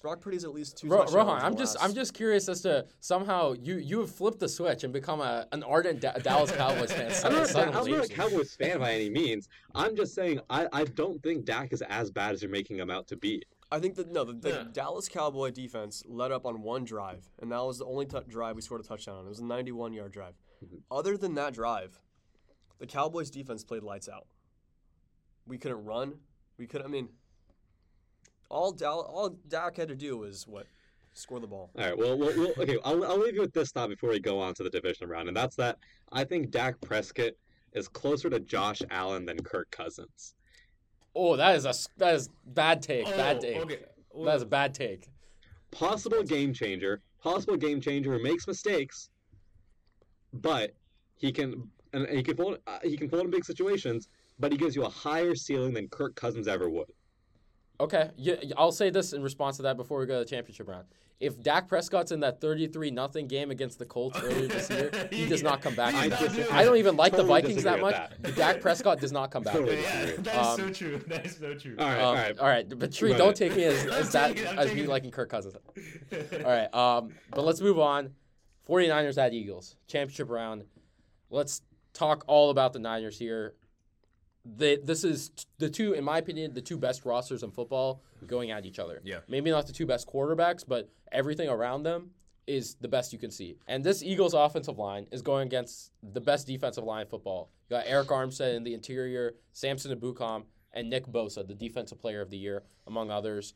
[0.02, 1.14] Brock Purdy's at least two Ro- touchdowns.
[1.16, 4.84] Rohan, I'm just I'm just curious as to somehow you you have flipped the switch
[4.84, 7.10] and become a an ardent Da- Dallas Cowboys fan.
[7.24, 7.92] I'm not, a, suddenly.
[7.92, 9.48] I'm not a Cowboys fan by any means.
[9.74, 12.88] I'm just saying I, I don't think Dak is as bad as you're making him
[12.90, 13.42] out to be.
[13.72, 14.64] I think that no, the, the Yeah.
[14.72, 18.54] Dallas Cowboy defense led up on one drive, and that was the only t- drive
[18.54, 19.26] we scored a touchdown on.
[19.26, 20.34] It was a 91 yard drive.
[20.64, 20.82] Mhm.
[20.88, 22.00] Other than that drive,
[22.78, 24.26] the Cowboys defense played lights out.
[25.46, 26.14] We couldn't run.
[26.58, 26.86] We couldn't.
[26.86, 27.08] I mean,
[28.48, 30.66] all Dal- all Dak had to do was what
[31.14, 31.70] score the ball.
[31.78, 31.96] All right.
[31.96, 32.78] Well, we'll, we'll okay.
[32.84, 35.28] I'll, I'll leave you with this thought before we go on to the division round,
[35.28, 35.78] and that's that
[36.12, 37.32] I think Dak Prescott
[37.72, 40.34] is closer to Josh Allen than Kirk Cousins.
[41.14, 43.06] Oh, that is a that is bad take.
[43.06, 43.56] Oh, bad take.
[43.56, 43.78] okay.
[44.24, 45.08] That is a bad take.
[45.70, 47.02] Possible game changer.
[47.22, 49.10] Possible game changer who makes mistakes,
[50.32, 50.72] but
[51.16, 54.58] he can and he can pull uh, he can fold in big situations, but he
[54.58, 56.88] gives you a higher ceiling than Kirk Cousins ever would.
[57.80, 60.68] Okay, yeah, I'll say this in response to that before we go to the championship
[60.68, 60.86] round.
[61.18, 65.26] If Dak Prescott's in that 33 nothing game against the Colts earlier this year, he
[65.26, 65.94] does not come back.
[65.94, 67.96] I, dis- I don't even like the Vikings that much.
[68.10, 69.54] with but Dak Prescott does not come back.
[69.56, 69.80] Totally.
[69.80, 70.98] Yeah, that is Um, so true.
[71.06, 71.76] That is so true.
[71.78, 72.38] All right, Um, all right.
[72.38, 73.36] all right, but Tree, don't it.
[73.36, 75.54] take me as, as that taking it, I'm as me liking Kirk Cousins.
[75.54, 78.10] All right, um, but let's move on.
[78.68, 80.64] 49ers at Eagles championship round.
[81.30, 81.62] Let's
[81.96, 83.54] talk all about the Niners here.
[84.44, 88.02] They, this is t- the two, in my opinion, the two best rosters in football
[88.26, 89.00] going at each other.
[89.04, 89.20] Yeah.
[89.28, 92.10] Maybe not the two best quarterbacks, but everything around them
[92.46, 93.56] is the best you can see.
[93.66, 97.50] And this Eagles offensive line is going against the best defensive line in football.
[97.68, 102.20] You got Arik Armstead in the interior, Samson Ebukam, and Nick Bosa, the defensive player
[102.20, 103.54] of the year, among others.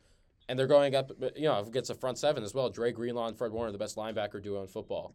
[0.49, 2.69] And they're going up, you know, against a front seven as well.
[2.69, 5.15] Dre Greenlaw and Fred Warner, the best linebacker duo in football.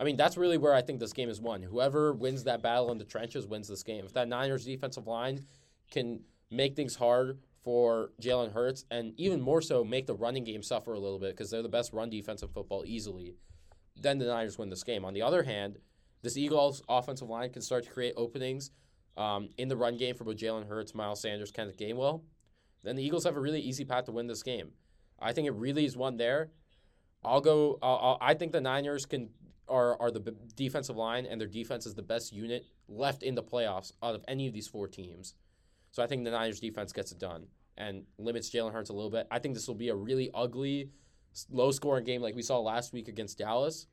[0.00, 1.62] I mean, that's really where I think this game is won.
[1.62, 4.06] Whoever wins that battle in the trenches wins this game.
[4.06, 5.44] If that Niners defensive line
[5.90, 10.62] can make things hard for Jalen Hurts and even more so make the running game
[10.62, 13.34] suffer a little bit because they're the best run defense in football easily,
[13.94, 15.04] then the Niners win this game.
[15.04, 15.76] On the other hand,
[16.22, 18.70] this Eagles offensive line can start to create openings
[19.18, 22.22] um, in the run game for both Jalen Hurts, Miles Sanders, Kenneth Gainwell.
[22.82, 24.70] Then the Eagles have a really easy path to win this game.
[25.18, 26.50] I think it really is one there.
[27.22, 27.78] I'll go.
[27.82, 29.28] I'll, I think the Niners can
[29.70, 33.34] are are the b- defensive line, and their defense is the best unit left in
[33.34, 35.34] the playoffs out of any of these four teams.
[35.92, 39.10] So I think the Niners defense gets it done and limits Jalen Hurts a little
[39.10, 39.26] bit.
[39.30, 40.90] I think this will be a really ugly,
[41.50, 43.86] low scoring game like we saw last week against Dallas.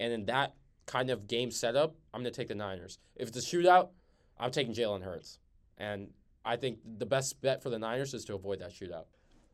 [0.00, 0.54] And in that
[0.86, 2.98] kind of game setup, I'm going to take the Niners.
[3.16, 3.90] If it's a shootout,
[4.38, 5.38] I'm taking Jalen Hurts.
[5.76, 6.08] And
[6.44, 9.04] I think the best bet for the Niners is to avoid that shootout.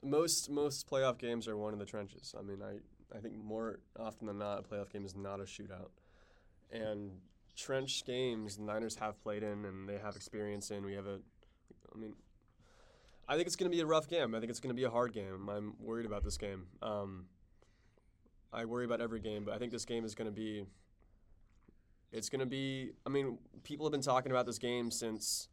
[0.02, 2.34] Most most playoff games are won in the trenches.
[2.38, 2.76] I mean, I
[3.14, 5.90] I think more often than not, a playoff game is not a shootout.
[6.70, 7.10] And
[7.56, 10.84] trench games, the Niners have played in and they have experience in.
[10.84, 11.20] We have a,
[11.94, 12.14] I mean,
[13.28, 14.34] I think it's going to be a rough game.
[14.34, 15.48] I think it's going to be a hard game.
[15.48, 16.66] I'm worried about this game.
[16.82, 17.26] Um,
[18.52, 20.64] I worry about every game, but I think this game is going to be.
[22.12, 22.92] It's going to be.
[23.04, 25.48] I mean, people have been talking about this game since.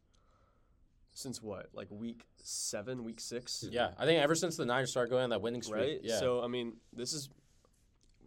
[1.14, 1.66] Since what?
[1.74, 3.64] Like week seven, week six?
[3.70, 6.00] Yeah, I think ever since the Niners started going on that winning streak, right?
[6.02, 6.18] yeah.
[6.18, 7.28] So I mean, this is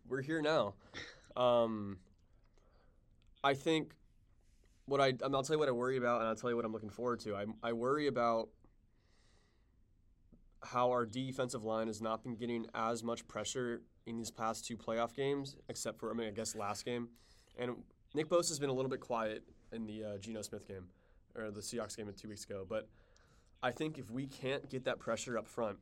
[0.08, 0.74] we're here now.
[1.36, 1.98] Um,
[3.44, 3.94] I think
[4.86, 6.74] what I I'll tell you what I worry about, and I'll tell you what I'm
[6.74, 7.36] looking forward to.
[7.36, 8.50] I I worry about
[10.64, 14.78] how our defensive line has not been getting as much pressure in these past two
[14.78, 17.10] playoff games, except for I mean I guess last game,
[17.58, 17.76] and
[18.14, 20.88] Nick Bosa has been a little bit quiet in the uh, Geno Smith game
[21.36, 22.88] or the Seahawks game two weeks ago, but
[23.62, 25.78] I think if we can't get that pressure up front,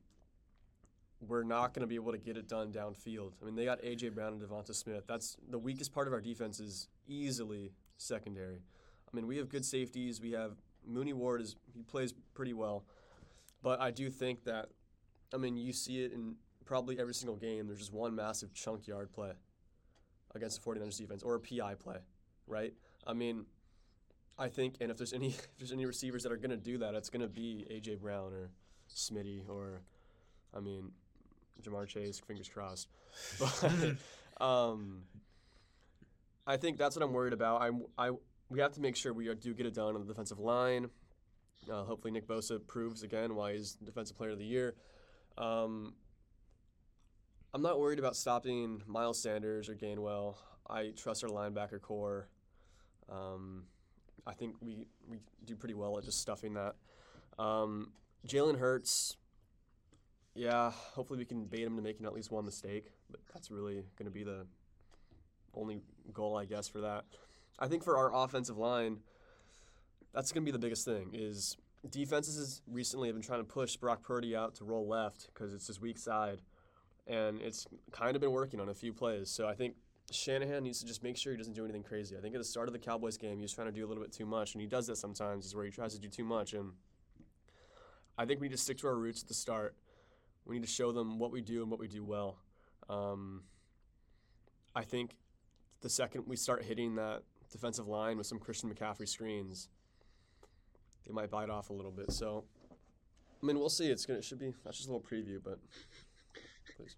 [1.27, 3.31] we're not going to be able to get it done downfield.
[3.41, 5.03] I mean, they got AJ Brown and DeVonta Smith.
[5.07, 8.57] That's the weakest part of our defense is easily secondary.
[8.57, 10.21] I mean, we have good safeties.
[10.21, 10.53] We have
[10.85, 12.83] Mooney Ward is he plays pretty well,
[13.61, 14.69] but I do think that,
[15.33, 17.67] I mean, you see it in probably every single game.
[17.67, 19.31] There's just one massive chunk yard play
[20.35, 21.97] against the 49ers defense or a PI play,
[22.47, 22.73] right?
[23.05, 23.45] I mean,
[24.37, 26.95] I think, and if there's any if there's any receivers that are gonna do that,
[26.95, 28.49] it's gonna be AJ Brown or
[28.93, 29.81] Smitty or,
[30.53, 30.91] I mean,
[31.61, 32.19] Ja'Marr Chase.
[32.19, 32.89] Fingers crossed,
[33.39, 35.03] but um,
[36.47, 37.61] I think that's what I'm worried about.
[37.61, 38.11] I'm I
[38.49, 40.89] we have to make sure we do get it done on the defensive line.
[41.71, 44.75] Uh, hopefully, Nick Bosa proves again why he's Defensive Player of the Year.
[45.37, 45.93] Um,
[47.53, 50.35] I'm not worried about stopping Miles Sanders or Gainwell.
[50.69, 52.27] I trust our linebacker core.
[53.09, 53.65] Um,
[54.25, 56.75] I think we, we do pretty well at just stuffing that.
[57.37, 57.91] Um,
[58.27, 59.17] Jalen Hurts,
[60.35, 63.85] yeah, hopefully we can bait him to making at least one mistake, but that's really
[63.97, 64.45] going to be the
[65.53, 67.05] only goal, I guess, for that.
[67.59, 68.99] I think for our offensive line,
[70.13, 71.11] that's going to be the biggest thing.
[71.13, 71.57] Is
[71.89, 75.67] defenses recently have been trying to push Brock Purdy out to roll left because it's
[75.67, 76.41] his weak side,
[77.07, 79.29] and it's kind of been working on a few plays.
[79.29, 79.75] So I think
[80.11, 82.17] Shanahan needs to just make sure he doesn't do anything crazy.
[82.17, 83.87] I think at the start of the Cowboys game, he was trying to do a
[83.87, 85.45] little bit too much, and he does that sometimes.
[85.45, 86.71] Is where he tries to do too much, and
[88.17, 89.75] I think we need to stick to our roots at the start.
[90.45, 92.37] We need to show them what we do and what we do well.
[92.89, 93.43] Um,
[94.75, 95.15] I think
[95.81, 99.69] the second we start hitting that defensive line with some Christian McCaffrey screens,
[101.05, 102.11] they might bite off a little bit.
[102.11, 102.43] So,
[103.41, 103.87] I mean, we'll see.
[103.87, 105.59] It's gonna it should be that's just a little preview, but
[106.75, 106.95] please.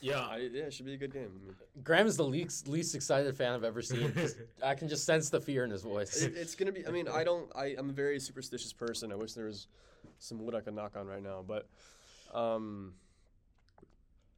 [0.00, 1.30] Yeah, I, yeah, it should be a good game.
[1.34, 4.12] I mean, Graeme is the least least excited fan I've ever seen.
[4.16, 6.22] Just- I can just sense the fear in his voice.
[6.22, 6.86] it, it's gonna be.
[6.86, 7.50] I mean, I don't.
[7.54, 9.12] I, I'm a very superstitious person.
[9.12, 9.68] I wish there was
[10.18, 11.68] some wood I could knock on right now, but
[12.34, 12.94] um,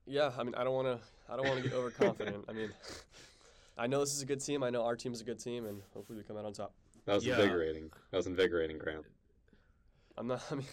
[0.07, 0.31] yeah.
[0.39, 0.99] I mean, I don't want to.
[1.33, 2.45] I don't want to get overconfident.
[2.49, 2.71] I mean,
[3.77, 4.63] I know this is a good team.
[4.63, 6.73] I know our team is a good team, and hopefully we come out on top.
[7.07, 7.35] That was Yeah.
[7.41, 7.91] invigorating.
[8.11, 9.03] That was invigorating, Graeme.
[10.17, 10.43] I'm not.
[10.51, 10.67] I mean,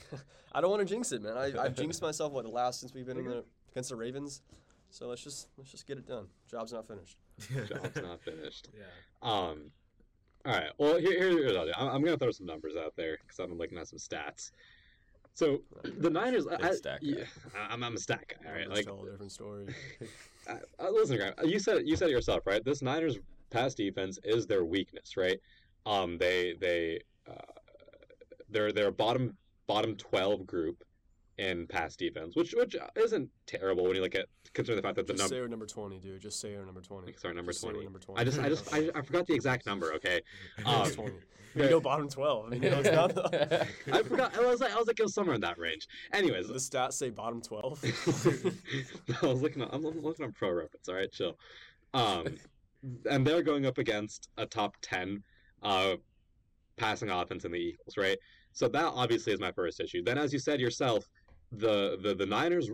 [0.53, 1.37] I don't want to jinx it, man.
[1.37, 2.31] I, I've jinxed myself.
[2.33, 4.41] What the last since we've been in the against the Ravens.
[4.91, 6.27] So let's just let's just get it done.
[6.49, 7.17] Job's not finished.
[7.67, 8.69] Job's not finished.
[8.77, 8.83] Yeah.
[9.23, 9.71] Um,
[10.45, 10.69] all right.
[10.77, 11.71] Well, here, here, here's what I'll do.
[11.75, 14.51] I'm, I'm gonna throw some numbers out there because I've been looking at some stats.
[15.35, 17.07] So the Niners, I, Big I- stat guy.
[17.17, 17.23] yeah,
[17.57, 18.49] I- I'm, I'm a stack guy.
[18.49, 18.69] All right.
[18.69, 19.67] Like, tell a different story.
[20.49, 22.63] uh, uh, listen, Graeme, you said it, you said it yourself, right?
[22.63, 23.17] This Niners
[23.49, 25.39] pass defense is their weakness, right?
[25.85, 27.33] Um, they they uh,
[28.49, 29.35] they're they're a bottom
[29.67, 30.83] bottom twelve group
[31.37, 35.07] in pass defense, which which isn't terrible when you look at considering the fact that
[35.07, 35.29] the number.
[35.29, 36.21] say we're number twenty, dude.
[36.21, 37.13] Just say we're number twenty.
[37.17, 37.83] Sorry, number Just say 20.
[37.83, 38.21] Number twenty.
[38.21, 39.93] I just I just I, I forgot the exact number.
[39.93, 40.21] Okay,
[40.65, 41.13] um, 20.
[41.55, 42.45] You know bottom 12.
[42.45, 44.35] I mean, you know, not the, I forgot.
[44.35, 45.87] I was like I was like it was somewhere in that range.
[46.11, 47.83] Anyways, the stats say bottom 12.
[49.21, 49.61] I was looking.
[49.61, 50.89] At, I'm looking on Pro Reference.
[50.89, 51.37] All right, chill.
[51.93, 52.25] Um,
[53.09, 55.23] and they're going up against a top ten
[55.61, 55.95] uh,
[56.77, 58.17] passing offense in the Eagles, right?
[58.51, 60.03] So that obviously is my first issue.
[60.03, 61.07] Then, as you said yourself,
[61.57, 62.69] the the the Niners.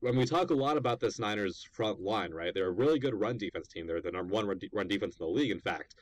[0.00, 2.52] When we talk a lot about this Niners front line, right?
[2.52, 3.86] They're a really good run defense team.
[3.86, 5.94] They're the number one run, de- run defense in the league, in fact.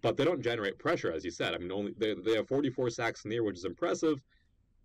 [0.00, 1.54] But they don't generate pressure, as you said.
[1.54, 4.20] I mean, only they, they have 44 sacks in the year, which is impressive.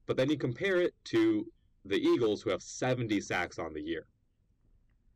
[0.08, 1.46] But then you compare it to
[1.86, 4.08] the Eagles, who have 70 sacks on the year,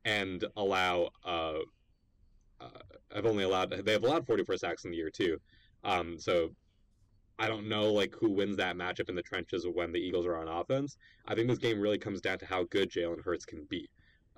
[0.06, 1.60] and allow uh,
[2.60, 2.70] uh,
[3.16, 5.40] I've only allowed they have allowed 44 sacks in the year too.
[5.84, 6.52] Um, so
[7.40, 10.38] I don't know like who wins that matchup in the trenches when the Eagles are
[10.38, 10.98] on offense.
[11.28, 13.90] I think this game really comes down to how good Jalen Hurts can be.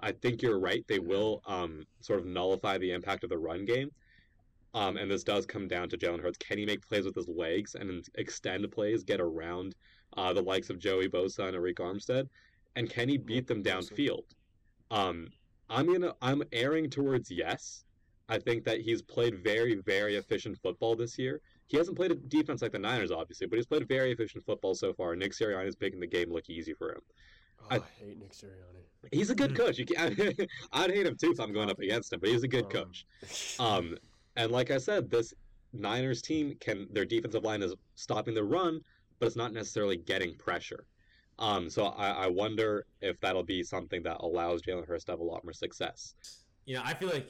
[0.01, 3.65] I think you're right; they will um, sort of nullify the impact of the run
[3.65, 3.91] game.
[4.73, 6.37] Um, and this does come down to Jalen Hurts.
[6.37, 9.75] Can he make plays with his legs and extend plays, get around
[10.15, 12.27] uh, the likes of Joey Bosa and Arik Armstead?
[12.75, 14.23] And can he beat them downfield?
[14.91, 15.29] Um,
[15.69, 17.83] I'm gonna I'm erring towards yes.
[18.27, 21.41] I think that he's played very, very efficient football this year.
[21.69, 24.73] He hasn't played a defense like the Niners, obviously, but he's played very efficient football
[24.73, 25.15] so far.
[25.15, 27.01] Nick Sirianni is making the game look easy for him.
[27.61, 28.83] Oh, I- I hate Nick Sirianni.
[29.11, 29.77] He's a good coach.
[29.77, 30.15] You can,
[30.73, 32.71] I'd hate him too if I'm going up against him, but he's a good Um,
[32.71, 33.05] coach.
[33.59, 33.97] Um,
[34.35, 35.33] and like I said, this
[35.71, 38.81] Niners team can their defensive line is stopping the run,
[39.19, 40.85] but it's not necessarily getting pressure.
[41.37, 45.19] Um, so I, I wonder if that'll be something that allows Jalen Hurts to have
[45.19, 46.15] a lot more success.
[46.65, 47.29] you know, I feel like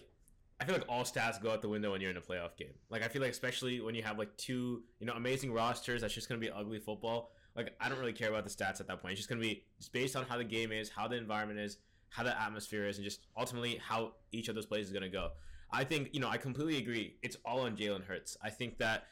[0.60, 2.74] I feel like all stats go out the window when you're in a playoff game.
[2.90, 6.14] Like I feel like especially when you have like two, you know, amazing rosters that's
[6.14, 7.32] just gonna be ugly football.
[7.56, 9.14] Like I don't really care about the stats at that point.
[9.14, 11.78] It's just gonna be just based on how the game is, how the environment is,
[12.10, 15.30] how the atmosphere is, and just ultimately how each of those plays is gonna go.
[15.72, 17.16] I think you know I completely agree.
[17.22, 18.36] It's all on Jalen Hurts.
[18.44, 19.06] I think that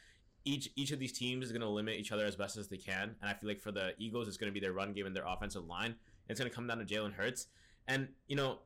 [0.47, 2.77] each each of these teams is going to limit each other as best as they
[2.77, 5.05] can, and I feel like for the Eagles, it's going to be their run game
[5.05, 5.95] and their offensive line.
[6.29, 7.47] It's going to come down to Jalen Hurts,
[7.87, 8.59] and you know,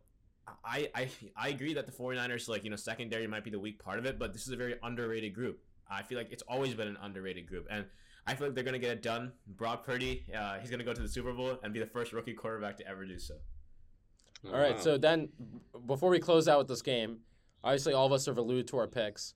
[0.64, 3.78] I, I I agree that the 49ers like you know secondary might be the weak
[3.84, 5.60] part of it, but this is a very underrated group.
[5.90, 7.86] I feel like it's always been an underrated group, and
[8.26, 9.34] I feel like they're gonna get it done.
[9.48, 12.34] Brock Purdy, uh, he's gonna go to the Super Bowl and be the first rookie
[12.34, 13.36] quarterback to ever do so.
[14.48, 14.82] All right, Wow.
[14.82, 15.30] so then
[15.86, 17.20] before we close out with this game,
[17.64, 19.36] obviously all of us have alluded to our picks.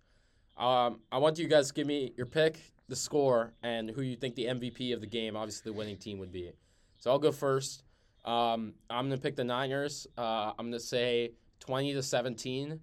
[0.57, 4.15] Um, I want you guys to give me your pick, the score, and who you
[4.15, 6.51] think the MVP of the game, obviously the winning team, would be.
[6.97, 7.83] So I'll go first.
[8.25, 10.07] Um, I'm gonna pick the Niners.
[10.17, 12.79] Uh, I'm gonna say 20 to 17,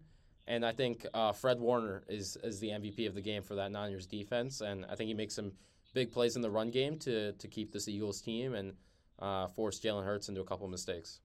[0.46, 3.72] and I think uh, Fred Warner is is the MVP of the game for that
[3.72, 5.52] Niners defense, and I think he makes some
[5.94, 8.74] big plays in the run game to to keep this Eagles team and
[9.18, 11.20] uh, force Jalen Hurts into a couple mistakes.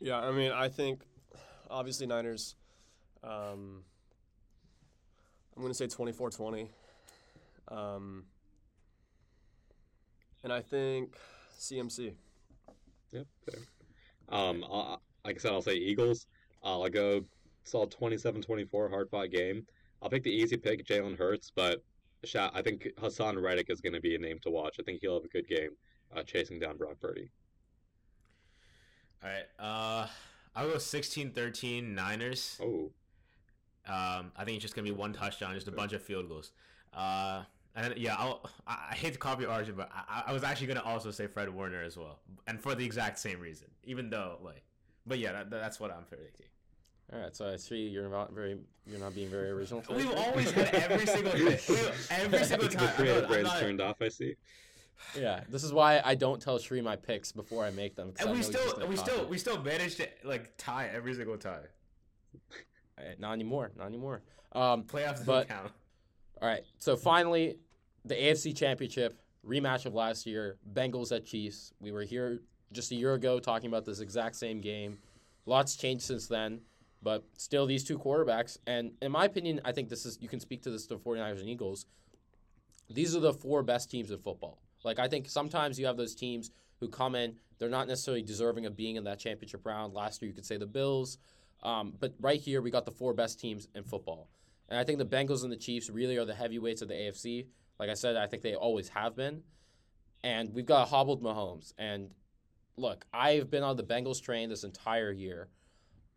[0.00, 1.02] Yeah, I mean, I think
[1.70, 2.56] obviously Niners.
[3.22, 3.82] Um,
[5.56, 6.70] I'm to say 24 20.
[7.68, 8.24] Um,
[10.42, 11.16] and I think
[11.58, 12.14] CMC.
[13.12, 13.26] Yep.
[13.44, 13.60] Fair.
[14.28, 16.26] Um, i like I said, I'll say Eagles.
[16.62, 17.24] Uh, I'll go
[17.64, 19.66] solid 27-24 hard fought game.
[20.02, 21.82] I'll pick the easy pick, Jalen Hurts, but
[22.34, 24.76] I think Haason Reddick is going to be a name to watch.
[24.78, 25.70] I think he'll have a good game
[26.14, 27.30] uh, chasing down Brock Purdy.
[29.22, 30.06] All right, uh,
[30.54, 32.60] I'll go 16-13 Niners.
[32.62, 32.90] Oh,
[33.86, 36.52] Um, I think it's just gonna be one touchdown, just a bunch of field goals.
[36.92, 37.44] Uh,
[37.76, 40.82] and yeah, I'll, I, I hate to copy Arjun, but I, I was actually gonna
[40.82, 43.68] also say Fred Warner as well, and for the exact same reason.
[43.84, 44.62] Even though, like,
[45.06, 46.46] but yeah, that, that's what I'm predicting.
[47.12, 48.56] All right, so I see you're not very,
[48.86, 49.82] you're not being very original.
[49.82, 49.96] today.
[49.96, 51.92] We've always had every single thing.
[52.10, 52.88] Every single time.
[52.88, 54.00] I'm creative not- brain's not- turned off.
[54.00, 54.34] I see.
[55.18, 58.12] yeah, this is why I don't tell Shree my picks before I make them.
[58.12, 59.10] 'cause I and we know he's just still, we copy.
[59.10, 61.58] still, we still managed to like tie every single tie.
[62.98, 64.22] All right, not anymore, not anymore.
[64.52, 65.72] Um, Playoffs doesn't But- count.
[66.40, 67.58] all right, so finally,
[68.04, 71.72] the AFC Championship rematch of last year, Bengals at Chiefs.
[71.80, 72.40] We were here
[72.72, 74.98] just a year ago talking about this exact same game.
[75.46, 76.60] Lots changed since then,
[77.02, 78.58] but still these two quarterbacks.
[78.66, 81.40] And in my opinion, I think this is you can speak to this to 49ers
[81.40, 81.86] and Eagles.
[82.90, 84.58] These are the four best teams in football.
[84.82, 88.66] Like I think sometimes you have those teams who come in, they're not necessarily deserving
[88.66, 89.94] of being in that championship round.
[89.94, 91.18] Last year you could say the Bills,
[91.62, 94.28] um, but right here we got the four best teams in football.
[94.68, 97.46] And I think the Bengals and the Chiefs really are the heavyweights of the AFC.
[97.78, 99.42] Like I said, I think they always have been.
[100.22, 101.72] And we've got a hobbled Mahomes.
[101.76, 102.10] And
[102.76, 105.48] look, I've been on the Bengals train this entire year.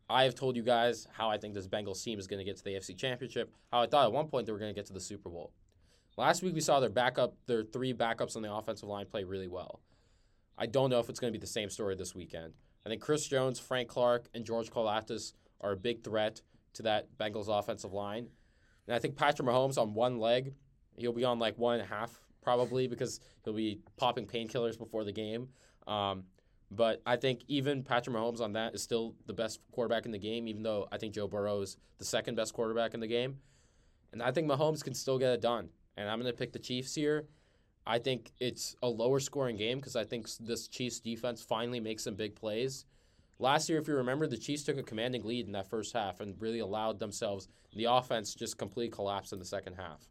[0.09, 2.57] I have told you guys how I think this Bengals team is going to get
[2.57, 3.53] to the AFC Championship.
[3.71, 5.51] How I thought at one point they were going to get to the Super Bowl.
[6.15, 9.47] Last week we saw their backup, their three backups on the offensive line play really
[9.47, 9.81] well.
[10.57, 12.53] I don't know if it's going to be the same story this weekend.
[12.85, 16.41] I think Chris Jones, Frank Clark, and George Karlaftis are a big threat
[16.73, 18.29] to that Bengals offensive line.
[18.87, 20.53] And I think Patrick Mahomes on one leg,
[20.97, 25.03] he'll be on like one and a half probably because he'll be popping painkillers before
[25.03, 25.49] the game.
[25.85, 26.23] Um,
[26.71, 30.17] but I think even Patrick Mahomes on that is still the best quarterback in the
[30.17, 33.37] game, even though I think Joe Burrow is the second best quarterback in the game.
[34.11, 35.69] And I think Mahomes can still get it done.
[35.95, 37.27] And I'm going to pick the Chiefs here.
[37.85, 42.03] I think it's a lower scoring game because I think this Chiefs defense finally makes
[42.03, 42.85] some big plays.
[43.39, 46.19] Last year, if you remember, the Chiefs took a commanding lead in that first half
[46.19, 50.07] and really allowed themselves the offense just completely collapsed in the second half.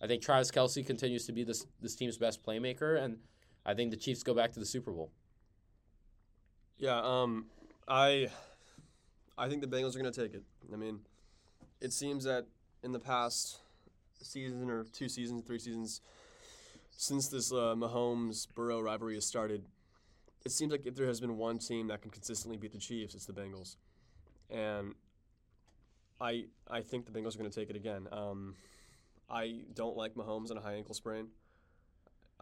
[0.00, 3.18] I think Travis Kelce continues to be this this team's best playmaker, and
[3.66, 5.10] I think the Chiefs go back to the Super Bowl.
[6.78, 7.46] Yeah, um,
[7.86, 8.28] I,
[9.36, 10.42] I think the Bengals are going to take it.
[10.72, 11.00] I mean,
[11.80, 12.46] it seems that
[12.82, 13.58] in the past
[14.22, 16.00] season or two seasons, three seasons,
[16.90, 19.66] since this uh, Mahomes Burrow rivalry has started,
[20.46, 23.14] it seems like if there has been one team that can consistently beat the Chiefs,
[23.14, 23.76] it's the Bengals,
[24.48, 24.94] and
[26.18, 28.08] I I think the Bengals are going to take it again.
[28.10, 28.54] Um,
[29.30, 31.28] I don't like Mahomes on a high ankle sprain.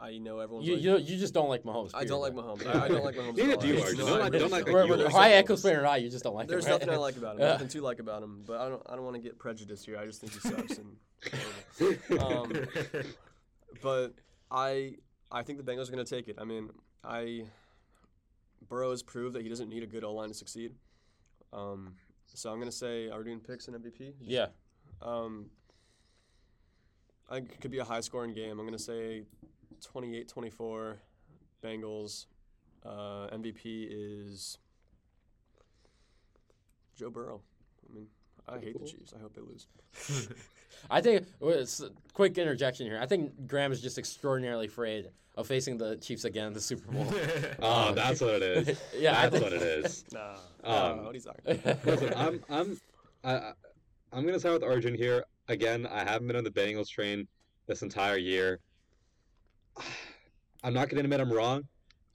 [0.01, 1.91] I know everyone's You, like, you, you just don't like Mahomes.
[1.93, 2.33] I don't like.
[2.33, 2.65] Mahomes.
[2.67, 3.37] I, I don't like Mahomes.
[3.37, 3.99] Neither do you, I- Arjun.
[3.99, 4.75] no, Don't I like- really don't like don't.
[4.75, 5.33] Whether you like high Mahomes.
[5.35, 6.71] ankle sprain or not, you just don't like There's him.
[6.73, 6.81] right?
[6.81, 7.41] nothing I like about him.
[7.41, 7.47] Yeah.
[7.53, 8.45] Nothing to like about him.
[8.47, 8.83] But I don't.
[8.89, 9.99] I don't want to get prejudiced here.
[9.99, 10.97] I just think he sucks and.
[12.21, 12.53] Um,
[13.83, 14.15] but
[14.51, 14.95] I.
[15.31, 16.37] I think the Bengals are going to take it.
[16.41, 16.71] I mean,
[17.05, 17.45] I.
[18.69, 20.75] Burrow has proved that he doesn't need a good O line to succeed.
[21.53, 21.95] Um,
[22.35, 24.13] so I'm going to say, are we doing picks and MVP?
[24.21, 24.47] Yeah.
[25.03, 25.47] Um,
[27.29, 28.53] I think it could be a high scoring game.
[28.53, 29.23] I'm going to say
[29.85, 30.97] 28 24
[31.63, 32.27] Bengals.
[32.85, 34.59] Uh, MVP is
[36.97, 37.41] Joe Burrow.
[37.89, 38.07] I mean,
[38.49, 39.13] I hate the Chiefs.
[39.17, 39.67] I hope they lose.
[40.91, 42.99] I think well, it's a quick interjection here.
[43.01, 46.91] I think Graeme is just extraordinarily afraid of facing the Chiefs again in the Super
[46.91, 47.07] Bowl.
[47.61, 48.81] Oh, that's what it is.
[48.99, 50.05] yeah, I That's think, what it is.
[50.13, 50.35] Nah.
[50.65, 51.85] Um, what are you talking about?
[51.87, 52.81] Listen, I'm I'm
[53.25, 53.53] I, I-
[54.13, 55.25] I'm gonna side with Arjun here.
[55.49, 57.27] Again, I haven't been on the Bengals train
[57.67, 58.61] this entire year.
[60.65, 61.63] I'm not gonna admit I'm wrong,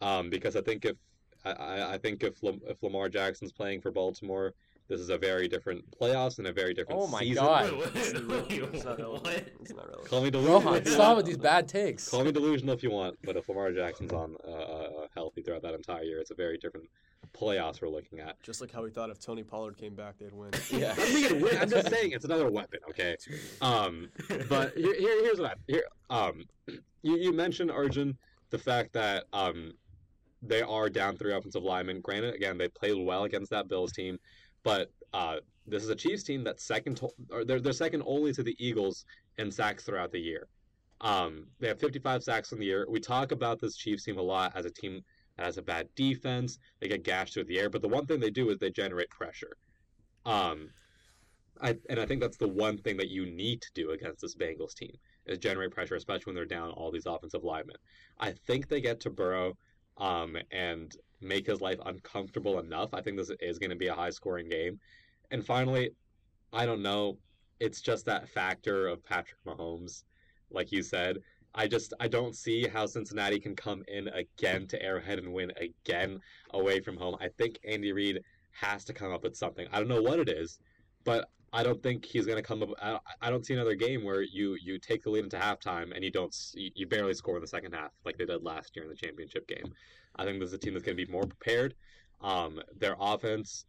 [0.01, 0.97] um, because I think if
[1.45, 4.53] I, I, I think if Lam, if Lamar Jackson's playing for Baltimore,
[4.89, 7.43] This is a very different playoffs and a very different Oh my season.
[7.45, 7.71] God.
[7.71, 9.47] Wait, It's, not relevant.
[9.61, 10.09] It's not relevant.
[10.09, 10.59] Call me delusional.
[10.61, 12.09] Rohan, stop with these bad takes.
[12.09, 15.61] Call me delusional if you want, but if Lamar Jackson's on uh, uh, healthy throughout
[15.61, 16.87] that entire year, it's a very different
[17.33, 18.41] playoffs we're looking at.
[18.41, 20.51] Just like how we thought if Tony Pollard came back, they'd win.
[20.71, 20.91] Yeah.
[20.91, 23.15] I'm, thinking, wait, I'm just saying it's another weapon, okay?
[23.61, 24.09] Um,
[24.49, 25.83] but here, here, here's what I here.
[26.09, 26.45] Um,
[27.01, 28.17] you, you mentioned Arjun
[28.49, 29.73] the fact that um,
[30.41, 32.01] they are down three offensive linemen.
[32.01, 34.17] Granted, again, they played well against that Bills team,
[34.63, 38.33] but uh, this is a Chiefs team that's second, to, or they're, they're second only
[38.33, 39.05] to the Eagles
[39.37, 40.47] in sacks throughout the year.
[41.01, 42.85] Um, they have 55 sacks in the year.
[42.89, 45.01] We talk about this Chiefs team a lot as a team
[45.37, 46.59] has a bad defense.
[46.79, 49.09] They get gashed through the air, but the one thing they do is they generate
[49.09, 49.57] pressure.
[50.25, 50.69] Um,
[51.61, 54.35] I, and I think that's the one thing that you need to do against this
[54.35, 57.77] Bengals team is generate pressure, especially when they're down all these offensive linemen.
[58.19, 59.57] I think they get to Burrow
[59.97, 62.93] um, and make his life uncomfortable enough.
[62.93, 64.79] I think this is going to be a high scoring game.
[65.31, 65.91] And finally,
[66.51, 67.17] I don't know.
[67.59, 70.03] It's just that factor of Patrick Mahomes,
[70.51, 71.19] like you said.
[71.55, 75.51] I just I don't see how Cincinnati can come in again to Arrowhead and win
[75.57, 76.19] again
[76.51, 77.15] away from home.
[77.19, 79.67] I think Andy Reid has to come up with something.
[79.71, 80.59] I don't know what it is,
[81.03, 82.69] but I don't think he's going to come up.
[83.21, 86.09] I, don't see another game where you you take the lead into halftime and you
[86.09, 88.95] don't you barely score in the second half like they did last year in the
[88.95, 89.71] championship game.
[90.15, 91.75] I think this is a team that's going to be more prepared.
[92.21, 93.65] Um, their offense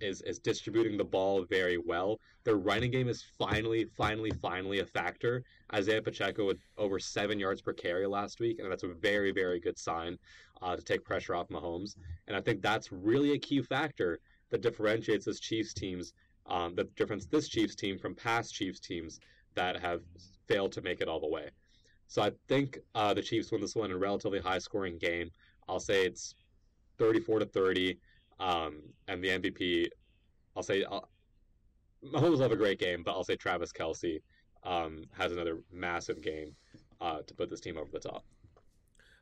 [0.00, 2.20] is is distributing the ball very well.
[2.44, 5.42] Their running game is finally, finally, finally a factor.
[5.74, 9.60] Isaiah Pacheco with over seven yards per carry last week, and that's a very, very
[9.60, 10.18] good sign
[10.62, 11.96] uh, to take pressure off Mahomes.
[12.26, 14.20] And I think that's really a key factor
[14.50, 16.12] that differentiates this Chiefs teams,
[16.46, 19.20] um, the difference this Chiefs team from past Chiefs teams
[19.54, 20.02] that have
[20.46, 21.50] failed to make it all the way.
[22.08, 25.30] So I think uh, the Chiefs win this one in a relatively high scoring game.
[25.68, 26.34] I'll say it's
[26.98, 27.98] 34 to 30.
[28.38, 29.88] Um, and the MVP,
[30.56, 31.08] I'll say, I'll,
[32.04, 34.20] Mahomes will have a great game, but I'll say Travis Kelce
[34.64, 36.54] um, has another massive game
[37.00, 38.24] uh, to put this team over the top.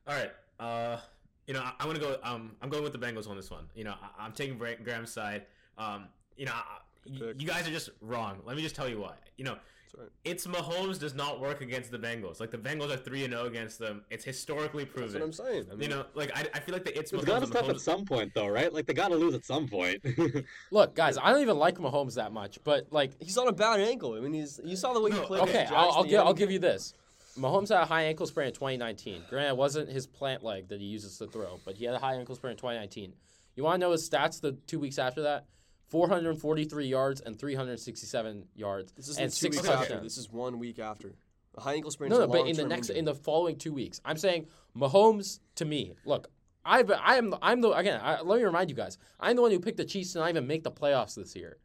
[0.06, 0.30] All right.
[0.58, 0.98] Uh,
[1.46, 2.16] you know, I, I'm gonna go.
[2.22, 3.66] Um, I'm going with the Bengals on this one.
[3.74, 5.46] You know, I, I'm taking Graeme's side.
[5.76, 6.78] Um, you know, I,
[7.18, 8.40] Good you guys are just wrong.
[8.44, 9.14] Let me just tell you why.
[9.36, 9.56] You know,
[9.96, 10.10] That's right.
[10.24, 12.40] it's Mahomes does not work against the Bengals.
[12.40, 14.02] Like the Bengals are three and zero against them.
[14.10, 15.22] It's historically That's what proven.
[15.22, 15.66] I'm saying.
[15.70, 17.26] I mean, You know, like I, I feel like the it's It's Mahomes.
[17.26, 18.72] got to stop at some point, though, right?
[18.72, 20.04] Like they got to lose at some point.
[20.70, 23.80] Look, guys, I don't even like Mahomes that much, but like, he's on a bad
[23.80, 24.14] ankle.
[24.14, 25.42] I mean, he's you saw the way he played.
[25.42, 26.94] okay, I'll, I'll Jackson give I'll give you this.
[27.38, 29.22] Mahomes had a high ankle sprain in 2019.
[29.28, 31.98] Granted, it wasn't his plant leg that he uses to throw, but he had a
[31.98, 33.12] high ankle sprain in 2019.
[33.56, 35.46] You want to know his stats the two weeks after that?
[35.94, 39.90] 443 yards and 367 yards This is and two six weeks touchdowns.
[39.92, 40.02] after.
[40.02, 41.14] This is one week after.
[41.56, 42.10] A high ankle sprain.
[42.10, 42.98] No, is no, a but in the next injury.
[42.98, 45.94] in the following two weeks, I'm saying Mahomes to me.
[46.04, 46.26] Look,
[46.64, 48.00] I I am I'm the again.
[48.02, 48.98] I, let me remind you guys.
[49.20, 51.58] I'm the one who picked the Chiefs to not even make the playoffs this year.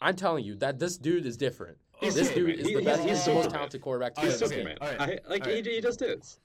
[0.00, 1.76] I'm telling you that this dude is different.
[2.00, 2.46] He's this Superman.
[2.56, 3.08] dude is He- the he's- best.
[3.08, 3.58] he's He's the most Superman.
[3.58, 4.56] talented quarterback to He's He's play okay.
[4.56, 4.76] game.
[4.80, 5.00] Superman.
[5.00, 5.20] All right.
[5.26, 5.66] I, like All right.
[5.66, 6.40] he, he just is.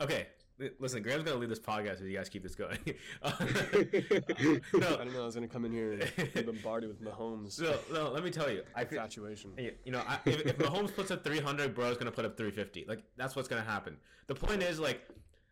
[0.00, 0.26] Okay.
[0.62, 2.78] Li- Listen, Graeme's gonna leave this podcast if you guys keep this going.
[3.22, 3.44] Uh, I
[4.72, 7.74] no, didn't know I was gonna come in here and be bombarded with Mahomes no,
[7.92, 8.10] no.
[8.10, 9.52] Let me tell you, I infatuation.
[9.58, 12.86] You you know, I, if, if Mahomes puts up 300, Burrow's gonna put up 350.
[12.88, 13.96] Like that's what's gonna happen.
[14.26, 15.02] The point is, like,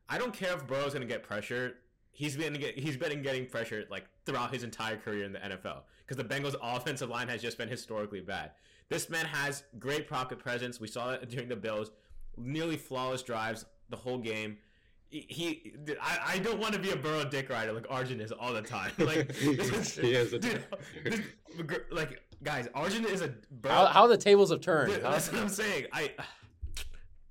[0.08, 1.74] I don't care if Burrow's gonna get pressure.
[2.12, 5.82] He's been get, he's been getting pressure like throughout his entire career in the NFL
[6.06, 8.52] because the Bengals' offensive line has just been historically bad.
[8.88, 10.80] This man has great pocket presence.
[10.80, 11.92] We saw it during the Bills,
[12.36, 14.58] nearly flawless drives the whole game.
[15.10, 18.30] He, he I, I don't want to be a Burrow dick rider like Arjun is
[18.30, 18.92] all the time.
[18.98, 20.64] Like He is a dude,
[21.04, 21.20] this-
[21.90, 23.74] like guys, Arjun is a Burrow.
[23.74, 24.92] How, how the tables have turned.
[24.92, 25.10] Dude, huh?
[25.10, 25.86] that's what I'm saying.
[25.92, 26.12] I,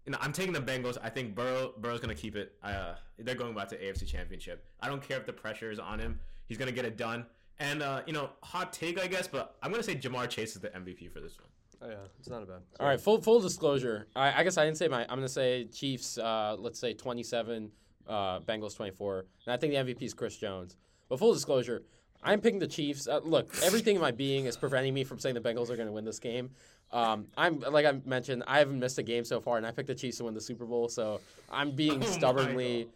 [0.06, 0.98] you know, I'm taking the Bengals.
[1.02, 2.54] I think Burrow, Burrow's gonna keep it.
[2.64, 4.66] Uh, they're going back to AFC Championship.
[4.82, 6.20] I don't care if the pressure is on him.
[6.48, 7.26] He's gonna get it done.
[7.60, 10.62] And uh, you know, hot take, I guess, but I'm gonna say Ja'Marr Chase is
[10.62, 11.49] the MVP for this one.
[11.82, 12.62] Oh yeah, it's not a bad.
[12.80, 14.08] All right, full full disclosure.
[14.16, 15.04] I, I guess I didn't say my.
[15.04, 16.18] I'm gonna say Chiefs.
[16.18, 17.72] Uh, let's say 27,
[18.08, 20.76] uh, Bengals 24, and I think the MVP is Chris Jones.
[21.08, 21.84] But full disclosure,
[22.22, 23.08] I'm picking the Chiefs.
[23.08, 25.92] Uh, look, everything in my being is preventing me from saying the Bengals are gonna
[25.92, 26.50] win this game.
[26.92, 29.88] Um, I'm like I mentioned, I haven't missed a game so far, and I picked
[29.88, 30.90] the Chiefs to win the Super Bowl.
[30.90, 32.90] So I'm being Oh stubbornly,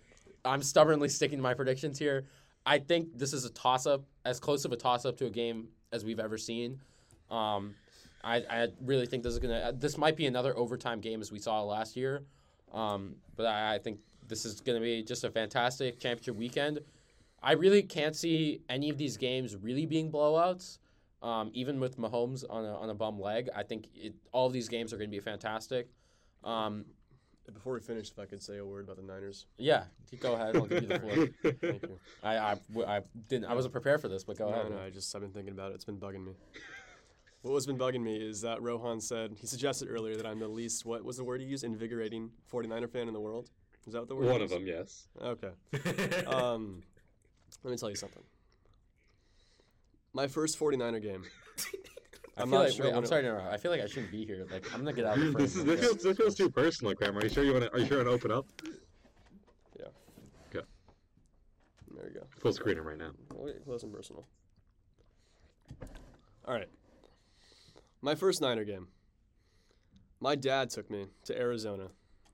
[0.44, 2.26] I'm stubbornly sticking to my predictions here.
[2.66, 5.30] I think this is a toss up, as close of a toss up to a
[5.30, 6.80] game as we've ever seen.
[7.30, 7.76] Um,
[8.24, 9.56] I, I really think this is gonna.
[9.60, 12.24] uh, This might be another overtime game as we saw last year,
[12.74, 16.80] um, but I, I think this is gonna be just a fantastic championship weekend.
[17.42, 20.78] I really can't see any of these games really being blowouts.
[21.22, 24.52] Um, even with Mahomes on a, on a bum leg, I think it, all of
[24.52, 25.88] these games are going to be fantastic.
[26.44, 26.84] Um,
[27.54, 29.46] Before we finish, if I could say a word about the Niners.
[29.58, 29.86] Yeah,
[30.20, 30.58] go ahead.
[30.58, 31.28] I'll give you the floor.
[31.62, 32.00] Thank you.
[32.24, 32.58] I, I,
[32.88, 33.46] I didn't.
[33.46, 34.72] I wasn't prepared for this, but go no, ahead.
[34.72, 35.76] no, I just I've been thinking about it.
[35.76, 36.34] It's been bugging me.
[37.44, 40.48] What has been bugging me is that Rohan said he suggested earlier that I'm the
[40.48, 41.66] least what was the word he used?
[41.66, 43.50] Invigorating 49er fan in the world.
[43.86, 44.28] Is that what the word?
[44.28, 45.08] One of them, yes.
[45.22, 45.50] Okay.
[46.26, 46.84] Um,
[47.64, 48.24] let me tell you something.
[50.14, 51.24] My first 49er game.
[52.38, 53.54] I I'm not like, sure wait, I'm it- sorry to interrupt.
[53.54, 54.48] I feel like I shouldn't be here.
[54.50, 55.34] Like I'm gonna get out of the frame.
[55.44, 57.18] This is this feels, this feels too personal, Graeme.
[57.18, 57.74] Are you sure you want to?
[57.74, 58.46] Are you sure you want to open up?
[59.78, 59.86] Yeah.
[60.48, 60.66] Okay.
[61.94, 62.26] There you go.
[62.40, 63.12] Full screening right now.
[63.66, 64.26] Close and personal.
[66.46, 66.70] All right.
[68.04, 68.88] My first Niner game.
[70.20, 71.88] My dad took me to Arizona,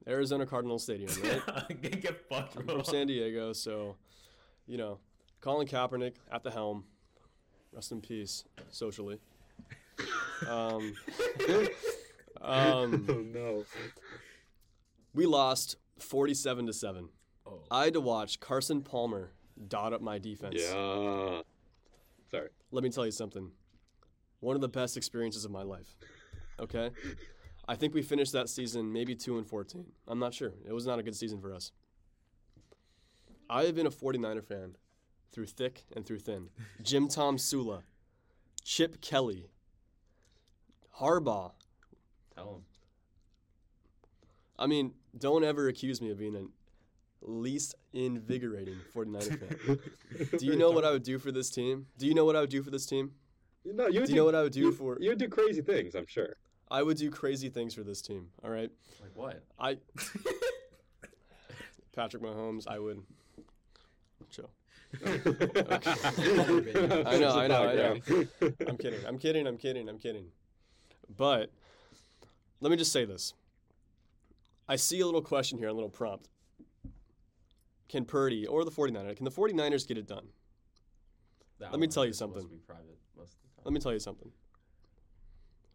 [0.08, 1.82] Arizona Cardinal Stadium, right?
[2.02, 2.76] Get fucked, I'm bro.
[2.78, 3.96] from San Diego, so
[4.66, 4.98] you know,
[5.42, 6.86] Colin Kaepernick at the helm.
[7.72, 9.20] Rest in peace, socially.
[10.48, 10.96] Um,
[12.42, 13.64] um, Oh no.
[15.14, 17.10] we lost 47 to seven.
[17.46, 17.60] Oh.
[17.70, 19.30] I had to watch Carson Palmer
[19.68, 20.56] dot up my defense.
[20.58, 21.42] Yeah.
[22.32, 22.50] Sorry.
[22.72, 23.52] let me tell you something.
[24.40, 25.96] One of the best experiences of my life.
[26.60, 26.92] Okay?
[27.68, 29.86] I think we finished that season maybe 2 and 14.
[30.08, 30.54] I'm not sure.
[30.66, 31.72] It was not a good season for us.
[33.50, 34.76] I have been a 49er fan
[35.32, 36.50] through thick and through thin.
[36.84, 37.84] Jim Tomsula,
[38.64, 39.50] Chip Kelly,
[41.00, 41.52] Harbaugh.
[42.36, 42.62] Tell him.
[44.58, 46.46] I mean, don't ever accuse me of being a
[47.22, 49.80] least invigorating 49er fan.
[50.40, 51.88] Do you know what I would do for this team?
[51.98, 53.12] Do you know what I would do for this team?
[53.66, 54.00] No, you.
[54.00, 55.96] would Do you know what I would do you, for- You would do crazy things,
[55.96, 56.36] I'm sure.
[56.72, 58.28] I would do crazy things for this team.
[58.44, 58.70] All right.
[59.02, 59.44] Like what?
[59.60, 59.78] I
[61.96, 63.02] Patrick Mahomes, I would
[64.30, 64.50] chill.
[65.06, 65.18] I
[67.18, 67.98] know, I know, I know.
[68.68, 69.06] I'm kidding.
[69.06, 69.48] I'm kidding.
[69.48, 69.90] I'm kidding.
[69.90, 70.26] I'm kidding.
[71.16, 71.52] But
[72.62, 73.34] let me just say this.
[74.68, 76.28] I see a little question here, a little prompt.
[77.88, 80.28] Can Purdy or the 49ers, can the 49ers get it done?
[81.60, 82.60] That Let me tell you is supposed to something.
[83.70, 84.32] Let me tell you something.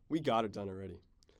[0.08, 0.98] We got it done already.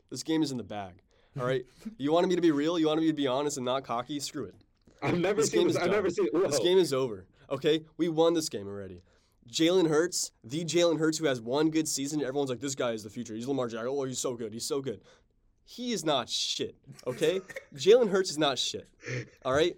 [0.08, 1.02] This game is in the bag.
[1.36, 1.64] All right.
[1.98, 2.78] you wanted me to be real?
[2.78, 4.20] You wanted me to be honest and not cocky?
[4.20, 4.54] Screw it.
[5.02, 5.72] I've never This seen this.
[5.74, 5.96] is I've done.
[5.96, 6.28] never seen.
[6.32, 6.46] Whoa.
[6.46, 7.26] This game is over.
[7.50, 9.02] Okay, we won this game already.
[9.50, 13.02] Jalen Hurts, the Jalen Hurts who has one good season, everyone's like, this guy is
[13.02, 13.34] the future.
[13.34, 13.88] He's Lamar Jackson.
[13.90, 14.52] Oh, he's so good.
[14.52, 15.00] He's so good.
[15.64, 16.76] He is not shit.
[17.04, 17.40] Okay,
[17.74, 18.88] Jalen Hurts is not shit.
[19.44, 19.76] All right,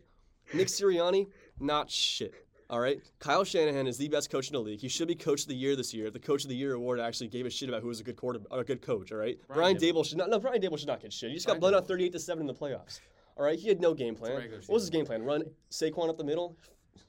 [0.52, 2.34] Nick Sirianni, not shit.
[2.68, 4.80] All right, Kyle Shanahan is the best coach in the league.
[4.80, 6.06] He should be coach of the year this year.
[6.06, 8.04] If the coach of the year award actually gave a shit about who was a
[8.04, 9.12] good quarter, a good coach.
[9.12, 10.30] All right, Brian Brian, Daboll should not.
[10.30, 11.28] No, Brian Daboll should not get shit.
[11.30, 12.98] He just got Brian blown out thirty-eight to seven in the playoffs.
[13.36, 14.34] All right, he had no game plan.
[14.66, 15.22] What was his game plan?
[15.22, 16.56] Run Saquon up the middle?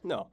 [0.03, 0.27] No.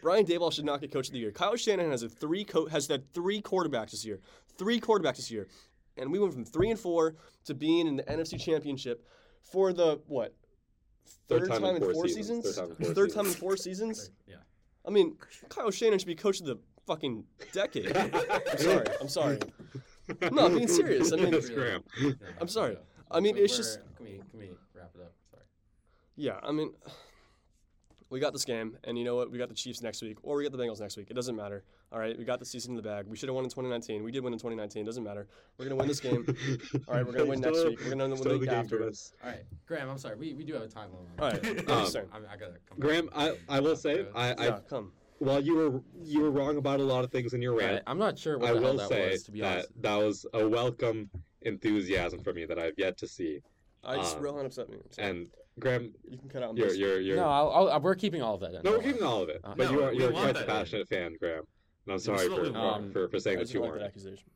[0.00, 1.32] Brian Daboll should not get coach of the year.
[1.32, 4.20] Kyle Shanahan has a three co- has had three quarterbacks this year.
[4.58, 5.48] Three quarterbacks this year.
[5.96, 7.16] And we went from three and four
[7.46, 9.04] to being in the NFC championship
[9.42, 10.34] for the what?
[11.28, 12.44] Third, time, in four, seasons?
[12.44, 14.10] Third time in four Third time in four seasons?
[14.26, 14.36] Yeah.
[14.88, 15.16] I mean,
[15.50, 17.94] Kyle Shanahan should be coach of the fucking decade.
[17.96, 18.86] I'm sorry.
[19.02, 19.38] I'm sorry.
[20.32, 21.12] No, I'm being serious.
[21.12, 21.84] I mean, Yes, Graeme.
[22.00, 22.78] Yeah, I'm sorry.
[23.10, 25.12] I mean, it's just Can we can we wrap it up?
[25.30, 25.42] Sorry.
[26.16, 26.72] Yeah, I mean,
[28.10, 29.30] we got this game, and you know what?
[29.30, 31.08] We got the Chiefs next week, or we got the Bengals next week.
[31.10, 31.62] It doesn't matter.
[31.92, 33.06] All right, we got the season in the bag.
[33.06, 34.02] We should have won in 2019.
[34.02, 34.82] We did win in 2019.
[34.82, 35.26] It doesn't matter.
[35.58, 36.24] We're gonna win this game.
[36.86, 37.78] All right, we're gonna win next week.
[37.84, 38.78] We're gonna win the still week game after.
[38.78, 39.12] for us.
[39.22, 39.88] All right, Graeme.
[39.88, 40.16] I'm sorry.
[40.16, 41.10] We, we do have a time limit.
[41.18, 42.06] All right, Um, I'm sorry.
[42.12, 42.78] I, I gotta come.
[42.78, 44.92] back Graeme, to I, I will say, I, I yeah, come.
[45.18, 47.72] while you were you were wrong about a lot of things in your All rant,
[47.74, 49.22] right, I'm not sure what I the hell will that say was.
[49.24, 49.68] To be that honest.
[49.82, 51.10] that was a welcome
[51.42, 53.40] enthusiasm from you that I've yet to see.
[53.84, 54.78] I just Um, Rohan upset me.
[54.98, 55.28] And
[55.58, 56.56] Graeme, you can cut out.
[56.56, 58.62] you're you're you're No, I'll, I'll, we're keeping all of that in.
[58.62, 59.40] no, we're keeping all of it.
[59.44, 60.46] Uh, but No, you are we you're quite that the in.
[60.46, 61.42] passionate fan, Graeme.
[61.86, 62.92] And I'm sorry for, want.
[62.92, 63.92] for for saying I that just you don't like that weren't.
[63.96, 64.28] accusation.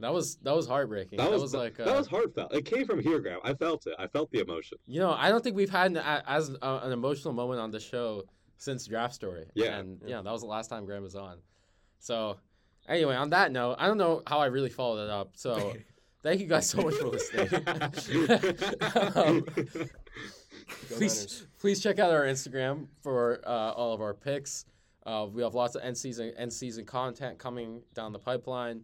[0.00, 1.16] That was that was heartbreaking.
[1.18, 2.54] That was, was like uh, that was heartfelt.
[2.54, 3.38] It came from here, Graeme.
[3.44, 3.94] I felt it.
[3.98, 4.76] I felt the emotion.
[4.86, 7.80] You know, I don't think we've had an, as uh, an emotional moment on the
[7.80, 8.24] show
[8.58, 9.44] since Draft Story.
[9.54, 9.78] Yeah.
[9.78, 11.38] and yeah, that was the last time Graeme was on.
[11.98, 12.36] So,
[12.88, 15.30] anyway, on that note, I don't know how I really followed it up.
[15.34, 15.74] So,
[16.22, 17.48] thank you guys so much for listening.
[19.14, 19.44] um,
[20.90, 21.46] Go please, Niners.
[21.58, 24.64] please check out our Instagram for uh, all of our picks.
[25.04, 28.82] Uh, we have lots of end season end season content coming down the pipeline.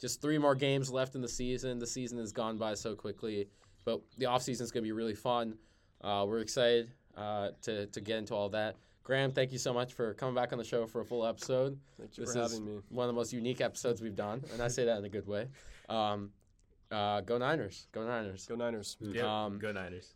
[0.00, 1.78] Just three more games left in the season.
[1.78, 3.48] The season has gone by so quickly,
[3.84, 5.56] but the off season is going to be really fun.
[6.02, 8.76] Uh, we're excited uh, to to get into all that.
[9.04, 11.76] Graeme, thank you so much for coming back on the show for a full episode.
[11.98, 12.80] Thank you This for is having me.
[12.88, 15.26] one of the most unique episodes we've done, and I say that in a good
[15.26, 15.48] way.
[15.88, 16.30] Um,
[16.92, 17.86] uh, go Niners!
[17.92, 18.46] Go Niners!
[18.46, 18.96] Go Niners.
[19.00, 20.14] Yeah, Um, go Niners.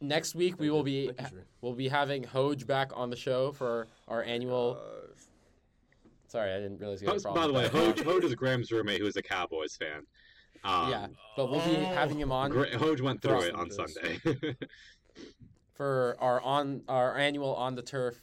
[0.00, 3.52] Next week we will be Thank you, we'll be having Hoj back on the show
[3.52, 4.78] for our annual.
[4.80, 5.06] Uh,
[6.28, 7.96] Sorry, I didn't realize you had a By the way, with that.
[7.96, 10.06] Hoj, Hoj is Graeme's roommate, who is a Cowboys fan.
[10.62, 11.06] Um, yeah,
[11.36, 11.84] but we'll be Oh.
[11.94, 12.50] having him on.
[12.50, 13.94] Gra- Hoj went through it on Chris.
[13.94, 14.20] Sunday.
[15.74, 18.20] for our on our annual on the turf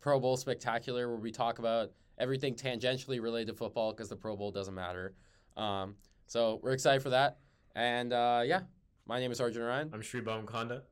[0.00, 4.36] Pro Bowl spectacular, where we talk about everything tangentially related to football because the Pro
[4.36, 5.14] Bowl doesn't matter.
[5.56, 5.94] Um,
[6.26, 7.38] so we're excited for that.
[7.74, 8.60] And uh, yeah,
[9.06, 10.82] my name is Arjun Ryan, I'm Sri Konda.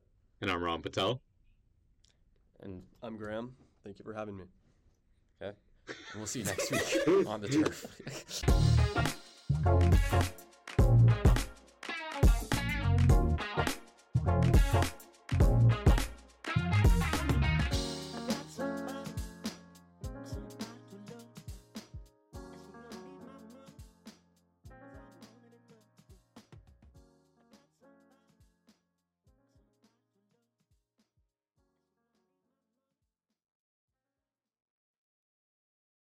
[0.40, 1.20] And I'm Ron Patel.
[2.62, 3.52] and I'm Graeme.
[3.82, 4.44] Thank you for having me.
[5.40, 5.52] Okay.
[5.88, 7.84] And We'll see you next week on the turf.